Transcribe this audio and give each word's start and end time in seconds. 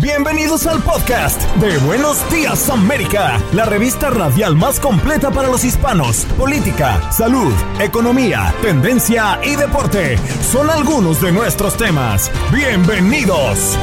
Bienvenidos 0.00 0.66
al 0.66 0.82
podcast 0.82 1.42
de 1.56 1.76
Buenos 1.80 2.18
Días 2.30 2.70
América, 2.70 3.38
la 3.52 3.66
revista 3.66 4.08
radial 4.08 4.56
más 4.56 4.80
completa 4.80 5.30
para 5.30 5.48
los 5.48 5.62
hispanos. 5.62 6.24
Política, 6.38 7.12
salud, 7.12 7.52
economía, 7.78 8.54
tendencia 8.62 9.38
y 9.44 9.56
deporte 9.56 10.16
son 10.40 10.70
algunos 10.70 11.20
de 11.20 11.32
nuestros 11.32 11.76
temas. 11.76 12.30
Bienvenidos. 12.50 13.76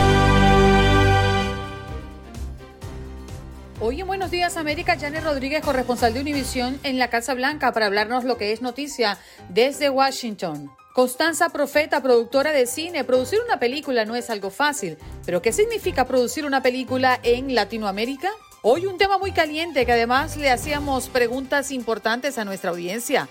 Hoy 3.80 4.02
en 4.02 4.08
Buenos 4.08 4.32
Días 4.32 4.58
América, 4.58 4.98
Janet 5.00 5.24
Rodríguez, 5.24 5.62
corresponsal 5.62 6.16
de 6.16 6.22
Univisión 6.22 6.80
en 6.82 6.98
la 6.98 7.12
Casa 7.12 7.36
Blanca, 7.36 7.72
para 7.74 7.86
hablarnos 7.86 8.24
lo 8.24 8.40
que 8.40 8.54
es 8.54 8.64
noticia 8.64 9.20
desde 9.50 9.92
Washington. 9.92 10.72
Constanza 10.98 11.50
Profeta, 11.50 12.02
productora 12.02 12.52
de 12.52 12.66
cine, 12.66 13.04
producir 13.04 13.38
una 13.46 13.60
película 13.60 14.04
no 14.04 14.16
es 14.16 14.32
algo 14.32 14.50
fácil, 14.50 14.98
pero 15.28 15.44
¿qué 15.44 15.54
significa 15.54 16.08
producir 16.08 16.44
una 16.44 16.64
película 16.64 17.20
en 17.22 17.54
Latinoamérica? 17.54 18.32
Hoy 18.64 18.88
un 18.88 18.98
tema 18.98 19.20
muy 19.20 19.32
caliente 19.32 19.86
que 19.86 19.92
además 19.92 20.38
le 20.38 20.50
hacíamos 20.50 21.08
preguntas 21.10 21.70
importantes 21.70 22.40
a 22.40 22.46
nuestra 22.46 22.72
audiencia. 22.72 23.30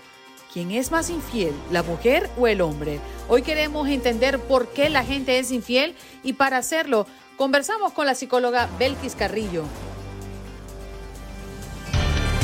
¿Quién 0.53 0.71
es 0.71 0.91
más 0.91 1.09
infiel, 1.09 1.53
la 1.69 1.83
mujer 1.83 2.29
o 2.37 2.47
el 2.47 2.61
hombre? 2.61 3.01
Hoy 3.27 3.41
queremos 3.41 3.89
entender 3.89 4.39
por 4.39 4.69
qué 4.69 4.89
la 4.89 5.03
gente 5.03 5.37
es 5.37 5.51
infiel 5.51 5.93
y 6.23 6.33
para 6.33 6.55
hacerlo 6.59 7.05
conversamos 7.35 7.91
con 7.91 8.05
la 8.05 8.15
psicóloga 8.15 8.69
Belkis 8.79 9.15
Carrillo. 9.15 9.65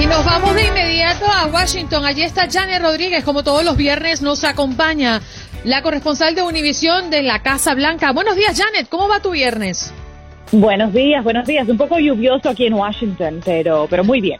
Y 0.00 0.06
nos 0.06 0.24
vamos 0.24 0.54
de 0.54 0.66
inmediato 0.66 1.24
a 1.26 1.46
Washington. 1.46 2.04
Allí 2.04 2.22
está 2.22 2.48
Janet 2.50 2.82
Rodríguez, 2.82 3.24
como 3.24 3.42
todos 3.42 3.64
los 3.64 3.76
viernes 3.76 4.22
nos 4.22 4.44
acompaña 4.44 5.22
la 5.64 5.82
corresponsal 5.82 6.34
de 6.34 6.42
Univisión 6.42 7.10
de 7.10 7.22
la 7.22 7.42
Casa 7.42 7.74
Blanca. 7.74 8.12
Buenos 8.12 8.36
días, 8.36 8.56
Janet. 8.56 8.88
¿Cómo 8.88 9.08
va 9.08 9.20
tu 9.20 9.30
viernes? 9.30 9.92
Buenos 10.52 10.92
días, 10.92 11.24
buenos 11.24 11.46
días. 11.46 11.68
Un 11.68 11.76
poco 11.76 11.98
lluvioso 11.98 12.50
aquí 12.50 12.66
en 12.66 12.74
Washington, 12.74 13.40
pero, 13.44 13.86
pero 13.90 14.04
muy 14.04 14.20
bien. 14.20 14.38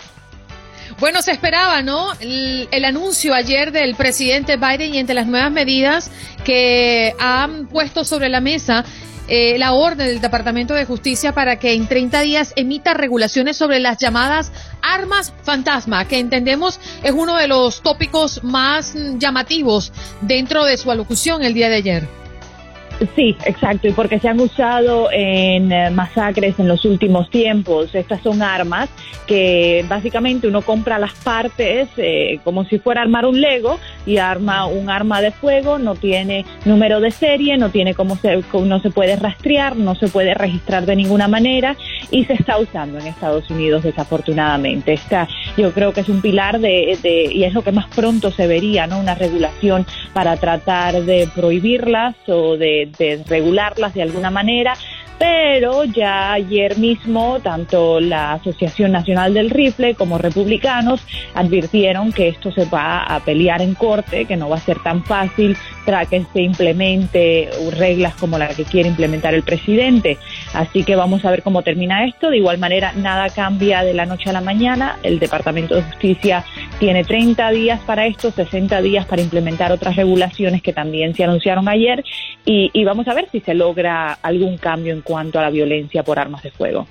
Bueno, 0.99 1.21
se 1.21 1.31
esperaba, 1.31 1.83
¿no? 1.83 2.13
El, 2.21 2.85
anuncio 2.85 3.35
ayer 3.35 3.71
del 3.71 3.97
presidente 3.97 4.57
Biden 4.57 4.95
y 4.95 4.99
entre 4.99 5.15
las 5.15 5.27
nuevas 5.27 5.53
medidas 5.53 6.11
que 6.45 7.15
han 7.19 7.67
puesto 7.67 8.05
sobre 8.05 8.29
la 8.31 8.41
mesa 8.41 8.85
eh, 9.29 9.59
la 9.59 9.73
orden 9.73 10.07
del 10.07 10.21
Departamento 10.21 10.73
de 10.73 10.85
Justicia 10.85 11.33
para 11.33 11.59
que 11.59 11.75
en 11.75 11.89
30 11.89 12.21
días 12.21 12.53
emita 12.55 12.95
regulaciones 12.95 13.57
sobre 13.57 13.81
las 13.81 13.99
llamadas 13.99 14.53
armas 14.83 15.35
fantasma, 15.43 16.07
que 16.07 16.21
entendemos 16.21 16.79
es 17.03 17.11
uno 17.11 17.37
de 17.37 17.49
los 17.49 17.83
tópicos 17.83 18.45
más 18.45 18.95
llamativos 19.19 19.93
dentro 20.21 20.65
de 20.65 20.77
su 20.77 20.93
alocución 20.93 21.43
el 21.43 21.55
día 21.55 21.69
de 21.69 21.77
ayer. 21.77 22.26
Sí, 23.15 23.37
exacto, 23.45 23.89
y 23.89 23.93
porque 23.93 24.19
se 24.19 24.29
han 24.29 24.41
usado 24.41 25.11
en 25.13 25.71
eh, 25.71 25.91
masacres 25.91 26.59
en 26.59 26.67
los 26.67 26.85
últimos 26.87 27.29
tiempos. 27.29 27.95
Estas 27.95 28.23
son 28.23 28.41
armas 28.41 28.89
que 29.27 29.85
básicamente 29.87 30.49
uno 30.49 30.63
compra 30.63 30.99
las 30.99 31.13
partes 31.15 31.89
eh, 31.99 32.41
como 32.43 32.65
si 32.65 32.79
fuera 32.79 33.03
armar 33.03 33.27
un 33.27 33.41
Lego 33.41 33.79
y 34.07 34.17
arma 34.17 34.67
un 34.67 34.89
arma 34.89 35.21
de 35.21 35.31
fuego, 35.31 35.79
no 35.79 35.95
tiene 35.95 36.47
número 36.65 37.01
de 37.01 37.11
serie, 37.11 37.59
no 37.59 37.71
tiene 37.71 37.95
cómo 37.95 38.17
se, 38.17 38.43
no 38.53 38.81
se 38.81 38.91
puede 38.91 39.17
rastrear, 39.17 39.77
no 39.77 39.95
se 39.95 40.09
puede 40.09 40.33
registrar 40.33 40.87
de 40.87 40.97
ninguna 40.97 41.29
manera 41.29 41.77
y 42.11 42.25
se 42.25 42.33
está 42.33 42.59
usando 42.59 42.99
en 42.99 43.09
Estados 43.09 43.51
Unidos 43.51 43.83
desafortunadamente. 43.83 44.95
Esta, 44.95 45.29
yo 45.59 45.73
creo 45.73 45.93
que 45.93 46.01
es 46.01 46.09
un 46.09 46.23
pilar 46.23 46.61
de, 46.61 46.99
de 47.03 47.25
y 47.31 47.45
es 47.45 47.53
lo 47.53 47.63
que 47.63 47.73
más 47.73 47.89
pronto 47.89 48.31
se 48.31 48.47
vería, 48.47 48.87
¿no? 48.87 49.01
Una 49.01 49.15
regulación 49.15 49.85
para 50.15 50.37
tratar 50.37 51.03
de 51.03 51.29
prohibirlas 51.35 52.15
o 52.29 52.57
de 52.57 52.86
de, 52.99 53.23
regularlas 53.27 53.95
de 53.95 54.03
alguna 54.03 54.31
manera, 54.31 54.75
pero 55.19 55.85
ya 55.85 56.33
ayer 56.33 56.77
mismo 56.79 57.41
tanto 57.41 58.01
la 58.01 58.35
Asociación 58.35 58.93
Nacional 58.93 59.33
del 59.35 59.51
Rifle 59.51 59.95
como 59.95 60.19
republicanos 60.19 61.01
advirtieron 61.35 62.13
que 62.13 62.29
esto 62.29 62.53
se 62.53 62.67
va 62.67 63.03
a 63.03 63.21
pelear 63.21 63.63
en 63.63 63.75
corte, 63.75 64.27
que 64.27 64.37
no 64.37 64.49
va 64.49 64.57
a 64.57 64.61
ser 64.61 64.79
tan 64.83 65.05
fácil 65.05 65.57
para 65.87 66.05
que 66.05 66.25
se 66.33 66.43
implemente 66.43 67.49
reglas 67.77 68.15
como 68.17 68.39
la 68.39 68.49
que 68.49 68.65
quiere 68.65 68.89
implementar 68.89 69.35
el 69.35 69.43
presidente. 69.43 70.19
Así 70.53 70.85
que 70.85 70.97
vamos 70.97 71.25
a 71.25 71.31
ver 71.31 71.43
cómo 71.43 71.63
termina 71.63 72.07
esto. 72.07 72.31
De 72.31 72.39
igual 72.39 72.59
manera, 72.59 72.93
nada 72.93 73.29
cambia 73.31 73.83
de 73.83 73.95
la 73.95 74.07
noche 74.07 74.31
a 74.31 74.33
la 74.33 74.41
mañana. 74.41 74.99
El 75.03 75.19
Departamento 75.19 75.75
de 75.75 75.83
Justicia 75.83 76.45
tiene 76.79 77.05
30 77.05 77.51
días 77.51 77.81
para 77.81 78.07
esto, 78.07 78.31
60 78.31 78.81
días 78.83 79.07
para 79.07 79.23
implementar 79.23 79.73
otras 79.73 79.97
regulaciones 79.97 80.63
que 80.63 80.73
también 80.73 81.15
se 81.15 81.25
anunciaron 81.25 81.69
ayer 81.69 82.05
y, 82.45 82.85
vamos 82.85 83.09
a 83.09 83.15
ver 83.15 83.29
si 83.33 83.41
se 83.41 83.55
logra 83.55 84.13
algún 84.23 84.59
cambio 84.59 84.93
en 84.93 85.01
cuanto 85.01 85.41
a 85.41 85.43
la 85.43 85.51
violencia 85.51 86.05
por 86.05 86.19
armas 86.19 86.43
de 86.43 86.53
fuego. 86.53 86.87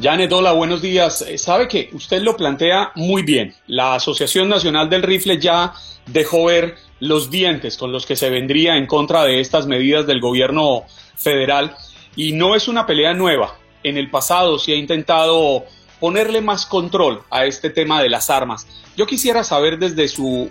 Janet, 0.00 0.32
hola, 0.32 0.52
buenos 0.52 0.80
días. 0.80 1.22
Eh, 1.22 1.36
sabe 1.36 1.68
que 1.68 1.90
usted 1.92 2.22
lo 2.22 2.36
plantea 2.36 2.92
muy 2.94 3.22
bien. 3.22 3.54
La 3.66 3.94
Asociación 3.94 4.48
Nacional 4.48 4.88
del 4.88 5.02
Rifle 5.02 5.38
ya 5.38 5.72
dejó 6.06 6.46
ver 6.46 6.76
los 7.00 7.30
dientes 7.30 7.76
con 7.76 7.92
los 7.92 8.06
que 8.06 8.16
se 8.16 8.30
vendría 8.30 8.76
en 8.76 8.86
contra 8.86 9.24
de 9.24 9.40
estas 9.40 9.66
medidas 9.66 10.06
del 10.06 10.20
gobierno 10.20 10.84
federal 11.16 11.74
y 12.16 12.32
no 12.32 12.56
es 12.56 12.66
una 12.66 12.86
pelea 12.86 13.14
nueva. 13.14 13.56
En 13.82 13.96
el 13.96 14.10
pasado 14.10 14.58
se 14.58 14.72
ha 14.72 14.76
intentado 14.76 15.64
ponerle 16.00 16.40
más 16.40 16.66
control 16.66 17.22
a 17.30 17.44
este 17.44 17.70
tema 17.70 18.02
de 18.02 18.08
las 18.08 18.30
armas. 18.30 18.66
Yo 18.96 19.06
quisiera 19.06 19.44
saber 19.44 19.78
desde 19.78 20.08
su 20.08 20.50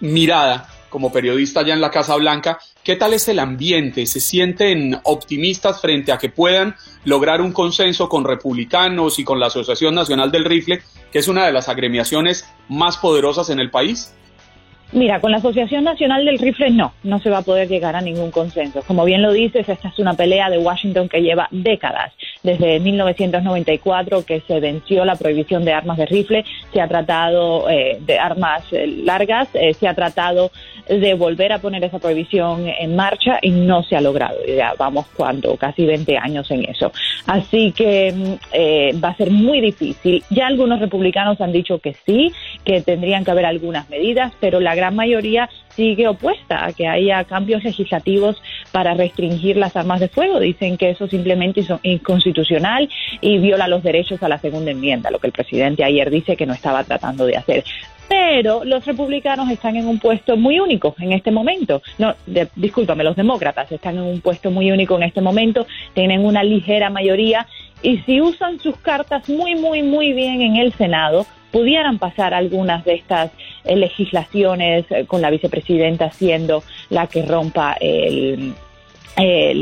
mirada 0.00 0.68
como 0.88 1.12
periodista 1.12 1.60
allá 1.60 1.74
en 1.74 1.80
la 1.80 1.90
Casa 1.90 2.16
Blanca, 2.16 2.58
¿qué 2.82 2.96
tal 2.96 3.12
es 3.12 3.28
el 3.28 3.38
ambiente? 3.38 4.06
¿Se 4.06 4.20
sienten 4.20 4.98
optimistas 5.02 5.80
frente 5.80 6.12
a 6.12 6.18
que 6.18 6.30
puedan 6.30 6.74
lograr 7.04 7.40
un 7.40 7.52
consenso 7.52 8.08
con 8.08 8.24
republicanos 8.24 9.18
y 9.18 9.24
con 9.24 9.38
la 9.38 9.48
Asociación 9.48 9.94
Nacional 9.94 10.30
del 10.30 10.44
Rifle, 10.44 10.82
que 11.12 11.18
es 11.18 11.28
una 11.28 11.44
de 11.44 11.52
las 11.52 11.68
agremiaciones 11.68 12.48
más 12.68 12.96
poderosas 12.96 13.50
en 13.50 13.60
el 13.60 13.70
país? 13.70 14.14
Mira, 14.92 15.20
con 15.20 15.32
la 15.32 15.38
Asociación 15.38 15.82
Nacional 15.82 16.24
del 16.24 16.38
Rifle 16.38 16.70
no, 16.70 16.92
no 17.02 17.18
se 17.18 17.28
va 17.28 17.38
a 17.38 17.42
poder 17.42 17.68
llegar 17.68 17.96
a 17.96 18.00
ningún 18.00 18.30
consenso. 18.30 18.82
Como 18.86 19.04
bien 19.04 19.20
lo 19.20 19.32
dices, 19.32 19.68
esta 19.68 19.88
es 19.88 19.98
una 19.98 20.14
pelea 20.14 20.48
de 20.48 20.58
Washington 20.58 21.08
que 21.08 21.22
lleva 21.22 21.48
décadas. 21.50 22.12
Desde 22.44 22.78
1994 22.78 24.24
que 24.24 24.40
se 24.42 24.60
venció 24.60 25.04
la 25.04 25.16
prohibición 25.16 25.64
de 25.64 25.72
armas 25.72 25.98
de 25.98 26.06
rifle, 26.06 26.44
se 26.72 26.80
ha 26.80 26.86
tratado 26.86 27.68
eh, 27.68 27.98
de 28.00 28.16
armas 28.16 28.62
eh, 28.70 28.86
largas, 28.86 29.48
eh, 29.54 29.74
se 29.74 29.88
ha 29.88 29.94
tratado 29.94 30.52
de 30.88 31.14
volver 31.14 31.52
a 31.52 31.58
poner 31.58 31.82
esa 31.82 31.98
prohibición 31.98 32.68
en 32.68 32.94
marcha 32.94 33.40
y 33.42 33.50
no 33.50 33.82
se 33.82 33.96
ha 33.96 34.00
logrado. 34.00 34.36
Ya 34.46 34.74
vamos 34.78 35.06
cuando 35.16 35.56
casi 35.56 35.84
20 35.84 36.16
años 36.16 36.48
en 36.52 36.64
eso. 36.64 36.92
Así 37.26 37.72
que 37.72 38.12
mm, 38.12 39.02
va 39.02 39.08
a 39.08 39.16
ser 39.16 39.32
muy 39.32 39.60
difícil. 39.60 40.22
Ya 40.30 40.46
algunos 40.46 40.78
republicanos 40.78 41.40
han 41.40 41.50
dicho 41.50 41.80
que 41.80 41.96
sí, 42.06 42.32
que 42.64 42.82
tendrían 42.82 43.24
que 43.24 43.32
haber 43.32 43.46
algunas 43.46 43.90
medidas, 43.90 44.32
pero 44.38 44.60
la 44.60 44.75
gran 44.76 44.94
mayoría 44.94 45.50
sigue 45.70 46.06
opuesta 46.06 46.64
a 46.64 46.72
que 46.72 46.86
haya 46.86 47.24
cambios 47.24 47.64
legislativos 47.64 48.40
para 48.70 48.94
restringir 48.94 49.56
las 49.56 49.74
armas 49.74 49.98
de 49.98 50.08
fuego. 50.08 50.38
Dicen 50.38 50.76
que 50.76 50.90
eso 50.90 51.08
simplemente 51.08 51.60
es 51.60 51.68
inconstitucional 51.82 52.88
y 53.20 53.38
viola 53.38 53.66
los 53.66 53.82
derechos 53.82 54.22
a 54.22 54.28
la 54.28 54.38
segunda 54.38 54.70
enmienda, 54.70 55.10
lo 55.10 55.18
que 55.18 55.26
el 55.26 55.32
presidente 55.32 55.82
ayer 55.82 56.10
dice 56.10 56.36
que 56.36 56.46
no 56.46 56.54
estaba 56.54 56.84
tratando 56.84 57.26
de 57.26 57.36
hacer 57.36 57.64
pero 58.08 58.64
los 58.64 58.84
republicanos 58.84 59.50
están 59.50 59.76
en 59.76 59.86
un 59.88 59.98
puesto 59.98 60.36
muy 60.36 60.60
único 60.60 60.94
en 60.98 61.12
este 61.12 61.30
momento. 61.30 61.82
No, 61.98 62.14
discúlpame, 62.54 63.04
los 63.04 63.16
demócratas 63.16 63.70
están 63.72 63.96
en 63.96 64.02
un 64.02 64.20
puesto 64.20 64.50
muy 64.50 64.70
único 64.70 64.96
en 64.96 65.02
este 65.04 65.20
momento, 65.20 65.66
tienen 65.94 66.24
una 66.24 66.42
ligera 66.44 66.90
mayoría 66.90 67.46
y 67.82 67.98
si 67.98 68.20
usan 68.20 68.58
sus 68.60 68.76
cartas 68.78 69.28
muy, 69.28 69.54
muy, 69.54 69.82
muy 69.82 70.12
bien 70.12 70.40
en 70.40 70.56
el 70.56 70.72
Senado, 70.74 71.26
pudieran 71.50 71.98
pasar 71.98 72.34
algunas 72.34 72.84
de 72.84 72.94
estas 72.94 73.30
legislaciones 73.74 74.84
eh, 74.90 75.06
con 75.06 75.20
la 75.20 75.30
vicepresidenta 75.30 76.10
siendo 76.10 76.62
la 76.90 77.06
que 77.06 77.22
rompa 77.22 77.74
el, 77.80 78.54
eh, 79.16 79.54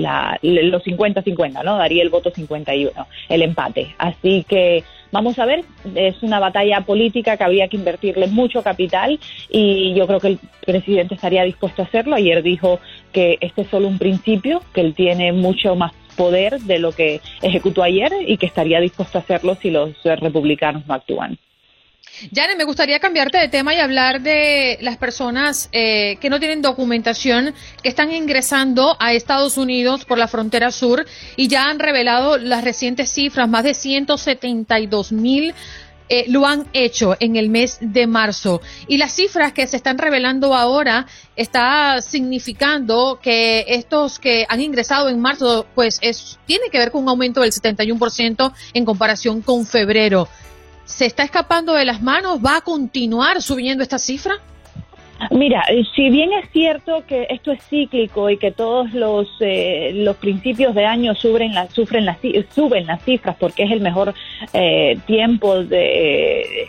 los 0.43 0.83
50-50, 0.85 1.63
¿no? 1.65 1.77
Daría 1.77 2.03
el 2.03 2.11
voto 2.11 2.31
51, 2.31 3.07
el 3.29 3.43
empate. 3.43 3.95
Así 3.99 4.45
que 4.49 4.83
vamos 5.13 5.39
a 5.39 5.47
ver, 5.47 5.65
es 5.95 6.21
una 6.23 6.41
batalla 6.41 6.81
política 6.81 7.37
que 7.37 7.45
había 7.45 7.69
que 7.69 7.77
invertirle 7.77 8.27
mucho 8.27 8.63
capital 8.63 9.21
y 9.49 9.95
yo 9.95 10.09
creo 10.09 10.19
que 10.19 10.29
el 10.29 10.39
presidente 10.67 11.15
estaría 11.15 11.45
dispuesto 11.45 11.83
a 11.83 11.85
hacerlo. 11.85 12.17
Ayer 12.17 12.43
dijo 12.43 12.81
que 13.13 13.39
este 13.41 13.63
es 13.63 13.69
solo 13.69 13.87
un 13.87 13.99
principio, 13.99 14.61
que 14.73 14.81
él 14.81 14.95
tiene 14.95 15.33
mucho 15.33 15.77
más 15.77 15.93
poder 16.17 16.61
de 16.61 16.79
lo 16.81 16.93
que 16.93 17.21
ejecutó 17.43 17.83
ayer 17.85 18.13
y 18.27 18.37
que 18.39 18.47
estaría 18.47 18.81
dispuesto 18.81 19.19
a 19.19 19.21
hacerlo 19.21 19.55
si 19.55 19.71
los 19.71 19.95
republicanos 20.03 20.87
no 20.87 20.95
actúan. 20.95 21.39
Yane, 22.31 22.57
me 22.57 22.65
gustaría 22.65 23.01
cambiarte 23.01 23.39
de 23.39 23.49
tema 23.49 23.75
y 23.75 23.79
hablar 23.79 24.21
de 24.21 24.79
las 24.81 24.97
personas 24.97 25.69
eh, 25.73 26.17
que 26.21 26.31
no 26.31 26.39
tienen 26.39 26.63
documentación, 26.63 27.55
que 27.83 27.89
están 27.89 28.13
ingresando 28.13 28.97
a 29.01 29.13
Estados 29.13 29.59
Unidos 29.59 30.05
por 30.05 30.19
la 30.19 30.29
frontera 30.29 30.71
sur 30.71 31.05
y 31.37 31.49
ya 31.49 31.69
han 31.69 31.79
revelado 31.79 32.39
las 32.39 32.63
recientes 32.65 33.11
cifras, 33.11 33.49
más 33.49 33.65
de 33.65 33.75
172 33.75 35.13
mil. 35.13 35.55
Eh, 36.11 36.27
lo 36.29 36.47
han 36.47 36.67
hecho 36.75 37.17
en 37.19 37.37
el 37.37 37.49
mes 37.49 37.79
de 37.81 38.07
marzo. 38.07 38.61
Y 38.87 38.99
las 38.99 39.15
cifras 39.15 39.55
que 39.55 39.67
se 39.67 39.79
están 39.79 39.97
revelando 39.97 40.55
ahora 40.55 41.07
está 41.35 42.03
significando 42.03 43.19
que 43.23 43.65
estos 43.69 44.19
que 44.19 44.45
han 44.51 44.61
ingresado 44.61 45.09
en 45.09 45.19
marzo, 45.19 45.67
pues 45.75 45.99
es, 46.03 46.39
tiene 46.47 46.69
que 46.71 46.79
ver 46.79 46.91
con 46.91 47.05
un 47.05 47.09
aumento 47.09 47.41
del 47.41 47.53
71% 47.53 48.53
en 48.75 48.85
comparación 48.85 49.41
con 49.41 49.67
febrero. 49.67 50.29
¿Se 50.85 51.07
está 51.07 51.23
escapando 51.23 51.73
de 51.73 51.85
las 51.85 52.03
manos? 52.03 52.41
¿Va 52.45 52.57
a 52.57 52.61
continuar 52.61 53.41
subiendo 53.43 53.83
esta 53.83 53.99
cifra? 53.99 54.41
Mira, 55.31 55.65
eh, 55.69 55.85
si 55.95 56.11
bien 56.11 56.33
es 56.33 56.51
cierto 56.51 57.05
que 57.07 57.27
esto 57.31 57.53
es 57.53 57.63
cíclico 57.65 58.31
y 58.31 58.37
que 58.37 58.51
todos 58.51 58.93
los, 58.93 59.29
eh, 59.41 59.93
los 59.95 60.17
principios 60.17 60.75
de 60.75 60.85
año 60.85 61.15
suben, 61.15 61.55
la, 61.55 61.69
sufren 61.71 62.05
las, 62.05 62.19
suben 62.55 62.87
las 62.87 63.03
cifras 63.03 63.37
porque 63.39 63.65
es 63.65 63.71
el 63.71 63.81
mejor 63.81 64.15
eh, 64.53 64.99
tiempo 65.07 65.63
de, 65.65 66.69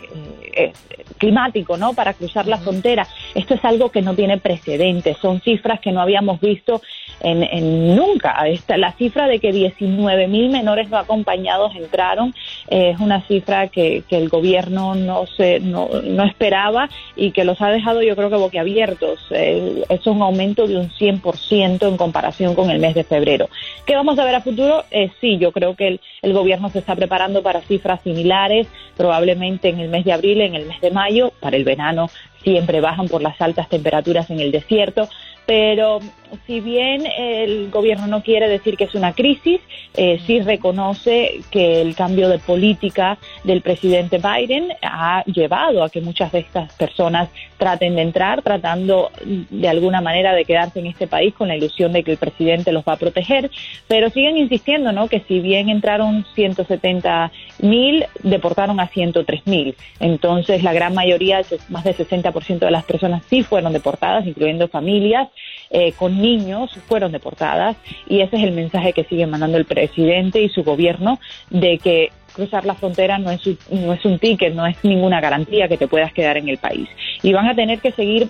climático, 1.18 1.76
¿no? 1.76 1.94
Para 1.94 2.14
cruzar 2.14 2.46
la 2.46 2.58
frontera. 2.58 3.06
Esto 3.34 3.54
es 3.54 3.64
algo 3.64 3.90
que 3.90 4.02
no 4.02 4.14
tiene 4.14 4.38
precedentes. 4.38 5.16
Son 5.18 5.40
cifras 5.40 5.80
que 5.80 5.92
no 5.92 6.00
habíamos 6.00 6.40
visto 6.40 6.82
en, 7.20 7.96
nunca. 7.96 8.46
Esta, 8.46 8.76
la 8.76 8.92
cifra 8.92 9.26
de 9.26 9.38
que 9.38 9.52
19 9.52 10.28
mil 10.28 10.50
menores 10.50 10.88
no 10.88 10.98
acompañados 10.98 11.74
entraron 11.74 12.34
es 12.68 12.98
una 13.00 13.22
cifra 13.22 13.68
que, 13.68 14.02
que 14.08 14.16
el 14.16 14.28
gobierno 14.28 14.94
no, 14.94 15.26
se, 15.26 15.60
no, 15.60 15.88
no, 16.04 16.24
esperaba 16.24 16.88
y 17.14 17.30
que 17.30 17.44
los 17.44 17.60
ha 17.62 17.70
dejado 17.70 18.02
yo 18.02 18.16
creo 18.16 18.30
que 18.30 18.36
boquiabiertos. 18.46 19.20
es 19.30 20.06
un 20.06 20.22
aumento 20.22 20.66
de 20.66 20.76
un 20.76 20.90
100% 20.90 21.88
en 21.88 21.96
comparación 21.96 22.54
con 22.54 22.70
el 22.70 22.78
mes 22.78 22.94
de 22.94 23.04
febrero. 23.04 23.48
¿Qué 23.84 23.94
vamos 23.94 24.18
a 24.18 24.24
ver 24.24 24.34
a 24.34 24.40
futuro? 24.40 24.84
Eh, 24.90 25.10
sí, 25.20 25.38
yo 25.38 25.52
creo 25.52 25.74
que 25.74 25.88
el, 25.88 26.00
el 26.22 26.32
gobierno 26.32 26.70
se 26.70 26.78
está 26.78 26.94
preparando 26.94 27.42
para 27.42 27.60
cifras 27.62 28.00
similares, 28.02 28.66
probablemente 28.96 29.68
en 29.68 29.80
el 29.80 29.88
mes 29.88 30.04
de 30.04 30.12
abril, 30.12 30.40
en 30.40 30.54
el 30.54 30.66
mes 30.66 30.80
de 30.80 30.90
mayo, 30.90 31.32
para 31.40 31.56
el 31.56 31.64
verano 31.64 32.08
siempre 32.46 32.80
bajan 32.80 33.08
por 33.08 33.22
las 33.22 33.40
altas 33.40 33.68
temperaturas 33.68 34.30
en 34.30 34.38
el 34.38 34.52
desierto, 34.52 35.08
pero 35.46 35.98
si 36.46 36.60
bien 36.60 37.04
el 37.06 37.70
gobierno 37.70 38.06
no 38.06 38.22
quiere 38.22 38.48
decir 38.48 38.76
que 38.76 38.84
es 38.84 38.94
una 38.94 39.12
crisis, 39.12 39.60
eh, 39.94 40.20
sí 40.26 40.40
reconoce 40.40 41.40
que 41.50 41.80
el 41.80 41.94
cambio 41.94 42.28
de 42.28 42.38
política 42.38 43.18
del 43.44 43.62
presidente 43.62 44.18
Biden 44.18 44.72
ha 44.82 45.24
llevado 45.24 45.82
a 45.82 45.90
que 45.90 46.00
muchas 46.00 46.32
de 46.32 46.40
estas 46.40 46.72
personas 46.74 47.28
traten 47.58 47.96
de 47.96 48.02
entrar, 48.02 48.42
tratando 48.42 49.10
de 49.24 49.68
alguna 49.68 50.00
manera 50.00 50.34
de 50.34 50.44
quedarse 50.44 50.80
en 50.80 50.86
este 50.86 51.06
país 51.06 51.34
con 51.34 51.48
la 51.48 51.56
ilusión 51.56 51.92
de 51.92 52.02
que 52.02 52.12
el 52.12 52.18
presidente 52.18 52.72
los 52.72 52.84
va 52.84 52.94
a 52.94 52.96
proteger, 52.96 53.50
pero 53.88 54.10
siguen 54.10 54.36
insistiendo, 54.36 54.92
¿no? 54.92 55.08
Que 55.08 55.20
si 55.20 55.40
bien 55.40 55.68
entraron 55.68 56.26
170 56.34 57.32
mil, 57.60 58.04
deportaron 58.22 58.80
a 58.80 58.88
103 58.88 59.46
mil. 59.46 59.76
Entonces, 60.00 60.62
la 60.62 60.72
gran 60.72 60.94
mayoría, 60.94 61.42
más 61.68 61.84
del 61.84 61.96
60% 61.96 62.58
de 62.58 62.70
las 62.70 62.84
personas 62.84 63.22
sí 63.28 63.42
fueron 63.42 63.72
deportadas, 63.72 64.26
incluyendo 64.26 64.68
familias 64.68 65.28
eh, 65.70 65.92
con 65.92 66.15
niños, 66.16 66.70
fueron 66.86 67.12
deportadas. 67.12 67.76
Y 68.08 68.20
ese 68.20 68.36
es 68.36 68.42
el 68.42 68.52
mensaje 68.52 68.92
que 68.92 69.04
sigue 69.04 69.26
mandando 69.26 69.58
el 69.58 69.64
presidente 69.64 70.40
y 70.40 70.48
su 70.48 70.64
gobierno 70.64 71.18
de 71.50 71.78
que 71.78 72.10
cruzar 72.32 72.66
la 72.66 72.74
frontera 72.74 73.18
no 73.18 73.30
es, 73.30 73.40
no 73.70 73.92
es 73.92 74.04
un 74.04 74.18
ticket, 74.18 74.54
no 74.54 74.66
es 74.66 74.76
ninguna 74.82 75.20
garantía 75.20 75.68
que 75.68 75.78
te 75.78 75.88
puedas 75.88 76.12
quedar 76.12 76.36
en 76.36 76.48
el 76.48 76.58
país. 76.58 76.88
Y 77.22 77.32
van 77.32 77.48
a 77.48 77.54
tener 77.54 77.80
que 77.80 77.92
seguir 77.92 78.28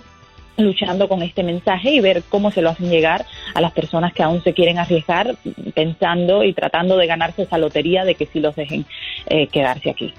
luchando 0.57 1.07
con 1.07 1.21
este 1.21 1.43
mensaje 1.43 1.91
y 1.91 1.99
ver 1.99 2.23
cómo 2.29 2.51
se 2.51 2.61
lo 2.61 2.69
hacen 2.69 2.89
llegar 2.89 3.25
a 3.53 3.61
las 3.61 3.71
personas 3.73 4.13
que 4.13 4.23
aún 4.23 4.43
se 4.43 4.53
quieren 4.53 4.79
arriesgar 4.79 5.35
pensando 5.75 6.43
y 6.43 6.53
tratando 6.53 6.97
de 6.97 7.05
ganarse 7.05 7.43
esa 7.43 7.57
lotería 7.57 8.05
de 8.05 8.15
que 8.15 8.25
sí 8.25 8.39
los 8.39 8.55
dejen 8.55 8.85
eh, 9.27 9.47
quedarse 9.47 9.89
aquí. 9.89 10.13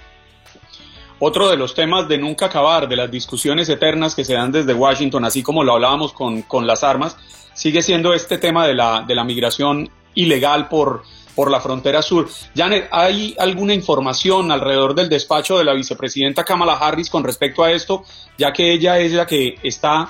Otro 1.21 1.51
de 1.51 1.57
los 1.57 1.75
temas 1.75 2.07
de 2.07 2.19
nunca 2.19 2.47
acabar, 2.47 2.89
de 2.89 2.95
las 2.95 3.11
discusiones 3.11 3.69
eternas 3.69 4.15
que 4.15 4.25
se 4.25 4.35
dan 4.35 4.53
desde 4.53 4.73
Washington, 4.73 5.25
así 5.25 5.43
como 5.43 5.65
lo 5.65 5.73
hablábamos 5.75 6.13
con, 6.13 6.43
con 6.43 6.67
las 6.67 6.85
armas, 6.85 7.17
sigue 7.59 7.83
siendo 7.83 8.15
este 8.15 8.39
tema 8.39 8.67
de 8.67 8.75
la, 8.75 9.05
de 9.07 9.17
la 9.17 9.25
migración 9.25 9.91
ilegal 10.15 10.69
por, 10.69 11.03
por 11.35 11.51
la 11.51 11.61
frontera 11.61 12.03
sur. 12.03 12.29
Janet, 12.55 12.89
¿hay 12.93 13.35
alguna 13.37 13.75
información 13.75 14.53
alrededor 14.53 14.95
del 14.95 15.09
despacho 15.09 15.59
de 15.59 15.65
la 15.65 15.75
vicepresidenta 15.75 16.45
Kamala 16.45 16.75
Harris 16.75 17.11
con 17.11 17.25
respecto 17.25 17.65
a 17.65 17.73
esto, 17.73 18.05
ya 18.39 18.53
que 18.53 18.73
ella 18.73 19.01
es 19.01 19.13
la 19.13 19.27
que 19.27 19.57
está 19.65 20.09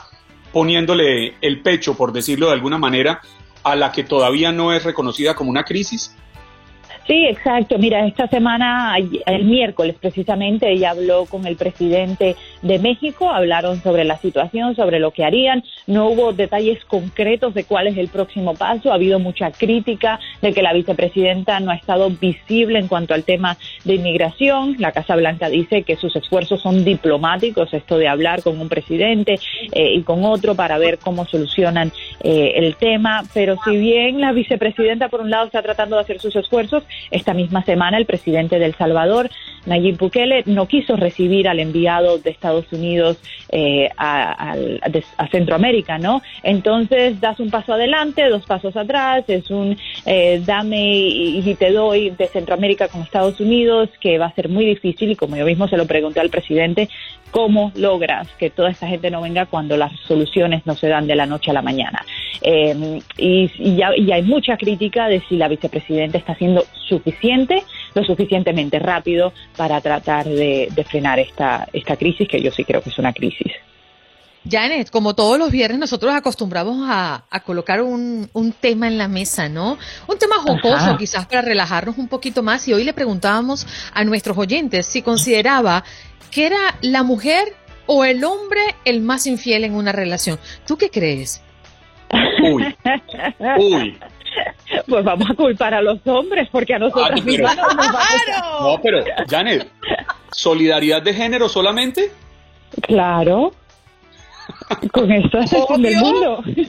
poniéndole 0.52 1.36
el 1.40 1.62
pecho, 1.62 1.96
por 1.96 2.12
decirlo 2.12 2.48
de 2.48 2.52
alguna 2.52 2.76
manera, 2.76 3.22
a 3.62 3.74
la 3.74 3.92
que 3.92 4.04
todavía 4.04 4.52
no 4.52 4.74
es 4.74 4.84
reconocida 4.84 5.34
como 5.34 5.48
una 5.50 5.64
crisis? 5.64 6.14
Sí, 7.08 7.24
exacto. 7.24 7.78
Mira, 7.78 8.06
esta 8.06 8.28
semana, 8.28 8.94
el 8.98 9.44
miércoles 9.46 9.96
precisamente, 9.98 10.70
ella 10.70 10.90
habló 10.90 11.24
con 11.24 11.46
el 11.46 11.56
presidente 11.56 12.36
de 12.62 12.78
México, 12.78 13.30
hablaron 13.30 13.82
sobre 13.82 14.04
la 14.04 14.18
situación, 14.18 14.74
sobre 14.74 14.98
lo 14.98 15.10
que 15.10 15.24
harían. 15.24 15.62
No 15.86 16.08
hubo 16.08 16.32
detalles 16.32 16.84
concretos 16.84 17.54
de 17.54 17.64
cuál 17.64 17.86
es 17.86 17.96
el 17.96 18.08
próximo 18.08 18.54
paso. 18.54 18.90
Ha 18.90 18.94
habido 18.94 19.18
mucha 19.18 19.50
crítica 19.50 20.18
de 20.42 20.52
que 20.52 20.62
la 20.62 20.72
vicepresidenta 20.72 21.60
no 21.60 21.70
ha 21.70 21.76
estado 21.76 22.10
visible 22.10 22.78
en 22.78 22.88
cuanto 22.88 23.14
al 23.14 23.24
tema 23.24 23.56
de 23.84 23.94
inmigración. 23.94 24.76
La 24.78 24.92
Casa 24.92 25.16
Blanca 25.16 25.48
dice 25.48 25.82
que 25.82 25.96
sus 25.96 26.14
esfuerzos 26.16 26.60
son 26.60 26.84
diplomáticos, 26.84 27.72
esto 27.72 27.98
de 27.98 28.08
hablar 28.08 28.42
con 28.42 28.60
un 28.60 28.68
presidente 28.68 29.38
eh, 29.72 29.94
y 29.94 30.02
con 30.02 30.24
otro 30.24 30.54
para 30.54 30.78
ver 30.78 30.98
cómo 30.98 31.24
solucionan 31.26 31.92
eh, 32.22 32.52
el 32.56 32.76
tema. 32.76 33.22
Pero 33.34 33.56
si 33.64 33.76
bien 33.76 34.20
la 34.20 34.32
vicepresidenta, 34.32 35.08
por 35.08 35.20
un 35.20 35.30
lado, 35.30 35.46
está 35.46 35.62
tratando 35.62 35.96
de 35.96 36.02
hacer 36.02 36.20
sus 36.20 36.34
esfuerzos, 36.36 36.84
esta 37.10 37.34
misma 37.34 37.62
semana 37.64 37.98
el 37.98 38.06
presidente 38.06 38.58
de 38.58 38.66
El 38.66 38.74
Salvador, 38.74 39.30
Nayib 39.66 39.98
Bukele, 39.98 40.42
no 40.46 40.66
quiso 40.66 40.96
recibir 40.96 41.48
al 41.48 41.60
enviado 41.60 42.18
de 42.18 42.30
Estados 42.48 42.72
Unidos 42.72 43.18
eh, 43.50 43.90
a, 43.96 44.56
Centroamérica, 45.30 45.98
¿no? 45.98 46.22
Entonces 46.42 47.20
das 47.20 47.38
un 47.40 47.50
paso 47.50 47.74
adelante, 47.74 48.28
dos 48.28 48.46
pasos 48.46 48.76
atrás, 48.76 49.24
es 49.28 49.50
un 49.50 49.76
eh, 50.06 50.42
dame 50.44 50.96
y, 50.98 51.54
te 51.58 51.70
doy 51.72 52.10
de 52.10 52.26
Centroamérica 52.28 52.88
con 52.88 53.02
Estados 53.02 53.40
Unidos, 53.40 53.90
que 54.00 54.18
va 54.18 54.26
a 54.26 54.34
ser 54.34 54.48
muy 54.48 54.64
difícil 54.64 55.10
y 55.10 55.16
como 55.16 55.36
yo 55.36 55.44
mismo 55.44 55.68
se 55.68 55.76
lo 55.76 55.86
pregunté 55.86 56.20
al 56.20 56.30
presidente, 56.30 56.88
¿cómo 57.30 57.72
logras 57.74 58.28
que 58.38 58.50
toda 58.50 58.70
esta 58.70 58.86
gente 58.86 59.10
no 59.10 59.20
venga 59.20 59.46
cuando 59.46 59.76
las 59.76 59.92
soluciones 60.06 60.64
no 60.66 60.74
se 60.74 60.88
dan 60.88 61.06
de 61.06 61.16
la 61.16 61.26
noche 61.26 61.50
a 61.50 61.54
la 61.54 61.62
mañana? 61.62 62.04
Eh, 62.40 63.00
y, 63.18 63.76
ya, 63.76 63.90
y 63.96 64.10
hay 64.12 64.22
mucha 64.22 64.56
crítica 64.56 65.08
de 65.08 65.20
si 65.28 65.36
la 65.36 65.48
vicepresidenta 65.48 66.18
está 66.18 66.32
haciendo 66.32 66.64
suficiente, 66.88 67.62
lo 67.98 68.04
suficientemente 68.04 68.78
rápido 68.78 69.32
para 69.56 69.80
tratar 69.80 70.26
de, 70.26 70.68
frenar 70.88 71.18
esta, 71.18 71.68
esta 71.72 71.96
crisis, 71.96 72.28
que 72.28 72.40
yo 72.40 72.50
sí 72.50 72.64
creo 72.64 72.82
que 72.82 72.90
es 72.90 72.98
una 72.98 73.12
crisis. 73.12 73.52
Janet, 74.48 74.90
como 74.90 75.14
todos 75.14 75.38
los 75.38 75.50
viernes, 75.50 75.78
nosotros 75.78 76.14
acostumbramos 76.14 76.86
a, 76.88 77.24
colocar 77.44 77.82
un, 77.82 78.28
tema 78.60 78.86
en 78.86 78.96
la 78.96 79.08
mesa, 79.08 79.48
¿no? 79.48 79.78
Un 80.06 80.18
tema 80.18 80.36
jocoso, 80.36 80.96
quizás 80.96 81.26
para 81.26 81.42
relajarnos 81.42 81.98
un 81.98 82.08
poquito 82.08 82.42
más. 82.42 82.66
Y 82.68 82.72
hoy 82.72 82.84
le 82.84 82.92
preguntábamos 82.92 83.66
a 83.92 84.04
nuestros 84.04 84.38
oyentes 84.38 84.86
si 84.86 85.02
consideraba 85.02 85.84
que 86.30 86.46
era 86.46 86.58
la 86.82 87.02
mujer 87.02 87.54
o 87.86 88.04
el 88.04 88.24
hombre 88.24 88.60
el 88.84 89.00
más 89.00 89.26
infiel 89.26 89.64
en 89.64 89.74
una 89.74 89.92
relación. 89.92 90.38
¿Tú 90.66 90.76
qué 90.76 90.90
crees? 90.90 91.42
Uy, 92.42 92.76
uy, 93.58 93.98
pues 94.86 95.04
vamos 95.04 95.28
a 95.30 95.34
culpar 95.34 95.74
a 95.74 95.82
los 95.82 95.98
hombres 96.06 96.48
porque 96.50 96.74
a 96.74 96.78
nosotros 96.78 97.24
mismos 97.24 97.54
no 97.56 97.68
nos 97.68 97.86
No, 98.60 98.80
pero, 98.82 99.04
Janet, 99.28 99.68
¿solidaridad 100.32 101.02
de 101.02 101.14
género 101.14 101.48
solamente? 101.48 102.10
Claro. 102.82 103.52
Con 104.92 105.10
esto 105.12 105.38
es 105.38 105.52
el 105.52 105.82
del 105.82 105.96
mundo. 105.96 106.42
Mira, 106.46 106.68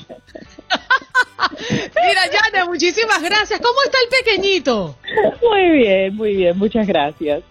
Janet, 2.32 2.68
muchísimas 2.68 3.22
gracias. 3.22 3.60
¿Cómo 3.60 3.76
está 3.86 3.98
el 4.04 4.10
pequeñito? 4.24 4.96
Muy 5.42 5.70
bien, 5.78 6.16
muy 6.16 6.36
bien. 6.36 6.58
Muchas 6.58 6.88
gracias. 6.88 7.44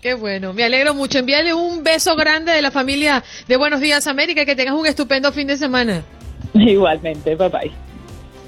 Qué 0.00 0.14
bueno, 0.14 0.52
me 0.52 0.62
alegro 0.62 0.94
mucho. 0.94 1.18
Envíale 1.18 1.52
un 1.54 1.82
beso 1.82 2.14
grande 2.14 2.52
de 2.52 2.62
la 2.62 2.70
familia 2.70 3.24
de 3.48 3.56
Buenos 3.56 3.80
Días 3.80 4.06
América 4.06 4.42
y 4.42 4.46
que 4.46 4.54
tengas 4.54 4.74
un 4.74 4.86
estupendo 4.86 5.32
fin 5.32 5.48
de 5.48 5.56
semana. 5.56 6.02
Igualmente, 6.54 7.34
bye 7.34 7.48
bye. 7.48 7.72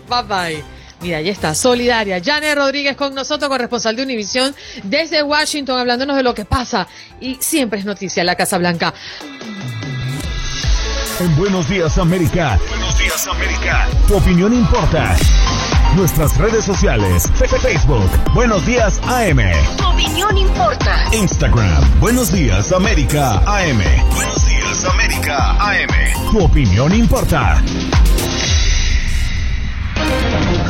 Bye 0.08 0.22
bye. 0.28 0.77
Mira, 1.00 1.20
ya 1.20 1.30
está, 1.30 1.54
solidaria. 1.54 2.20
Janet 2.22 2.56
Rodríguez 2.56 2.96
con 2.96 3.14
nosotros, 3.14 3.48
corresponsal 3.48 3.94
de 3.94 4.02
Univisión 4.02 4.54
desde 4.82 5.22
Washington, 5.22 5.78
hablándonos 5.78 6.16
de 6.16 6.22
lo 6.22 6.34
que 6.34 6.44
pasa. 6.44 6.88
Y 7.20 7.36
siempre 7.40 7.78
es 7.78 7.84
noticia 7.84 8.20
en 8.20 8.26
la 8.26 8.34
Casa 8.34 8.58
Blanca. 8.58 8.92
En 11.20 11.36
Buenos 11.36 11.68
Días 11.68 11.98
América. 11.98 12.58
Buenos 12.68 12.98
Días 12.98 13.26
América. 13.26 13.88
Tu 14.06 14.16
opinión 14.16 14.54
importa. 14.54 15.16
Nuestras 15.96 16.36
redes 16.36 16.64
sociales. 16.64 17.24
Facebook. 17.60 18.08
Buenos 18.34 18.64
Días 18.66 19.00
AM. 19.04 19.40
Tu 19.76 19.86
opinión 19.86 20.36
importa. 20.36 21.04
Instagram. 21.12 22.00
Buenos 22.00 22.32
Días 22.32 22.70
América 22.72 23.42
AM. 23.46 23.82
Buenos 24.14 24.46
Días 24.46 24.84
América 24.84 25.56
AM. 25.58 26.30
Tu 26.30 26.38
opinión 26.38 26.94
importa. 26.94 27.62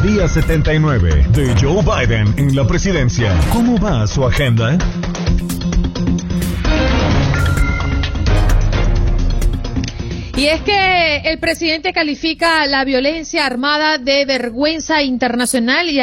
Día 0.03 0.29
79 0.29 1.27
de 1.31 1.55
Joe 1.61 1.83
Biden 1.83 2.33
en 2.37 2.55
la 2.55 2.65
presidencia. 2.65 3.35
¿Cómo 3.53 3.79
va 3.81 4.07
su 4.07 4.25
agenda? 4.25 4.79
Y 10.39 10.47
es 10.47 10.63
que 10.63 11.17
el 11.25 11.41
presidente 11.41 11.93
califica 11.93 12.65
la 12.67 12.85
violencia 12.85 13.45
armada 13.45 13.99
de 13.99 14.25
vergüenza 14.25 15.03
internacional 15.03 15.91
y, 15.91 15.99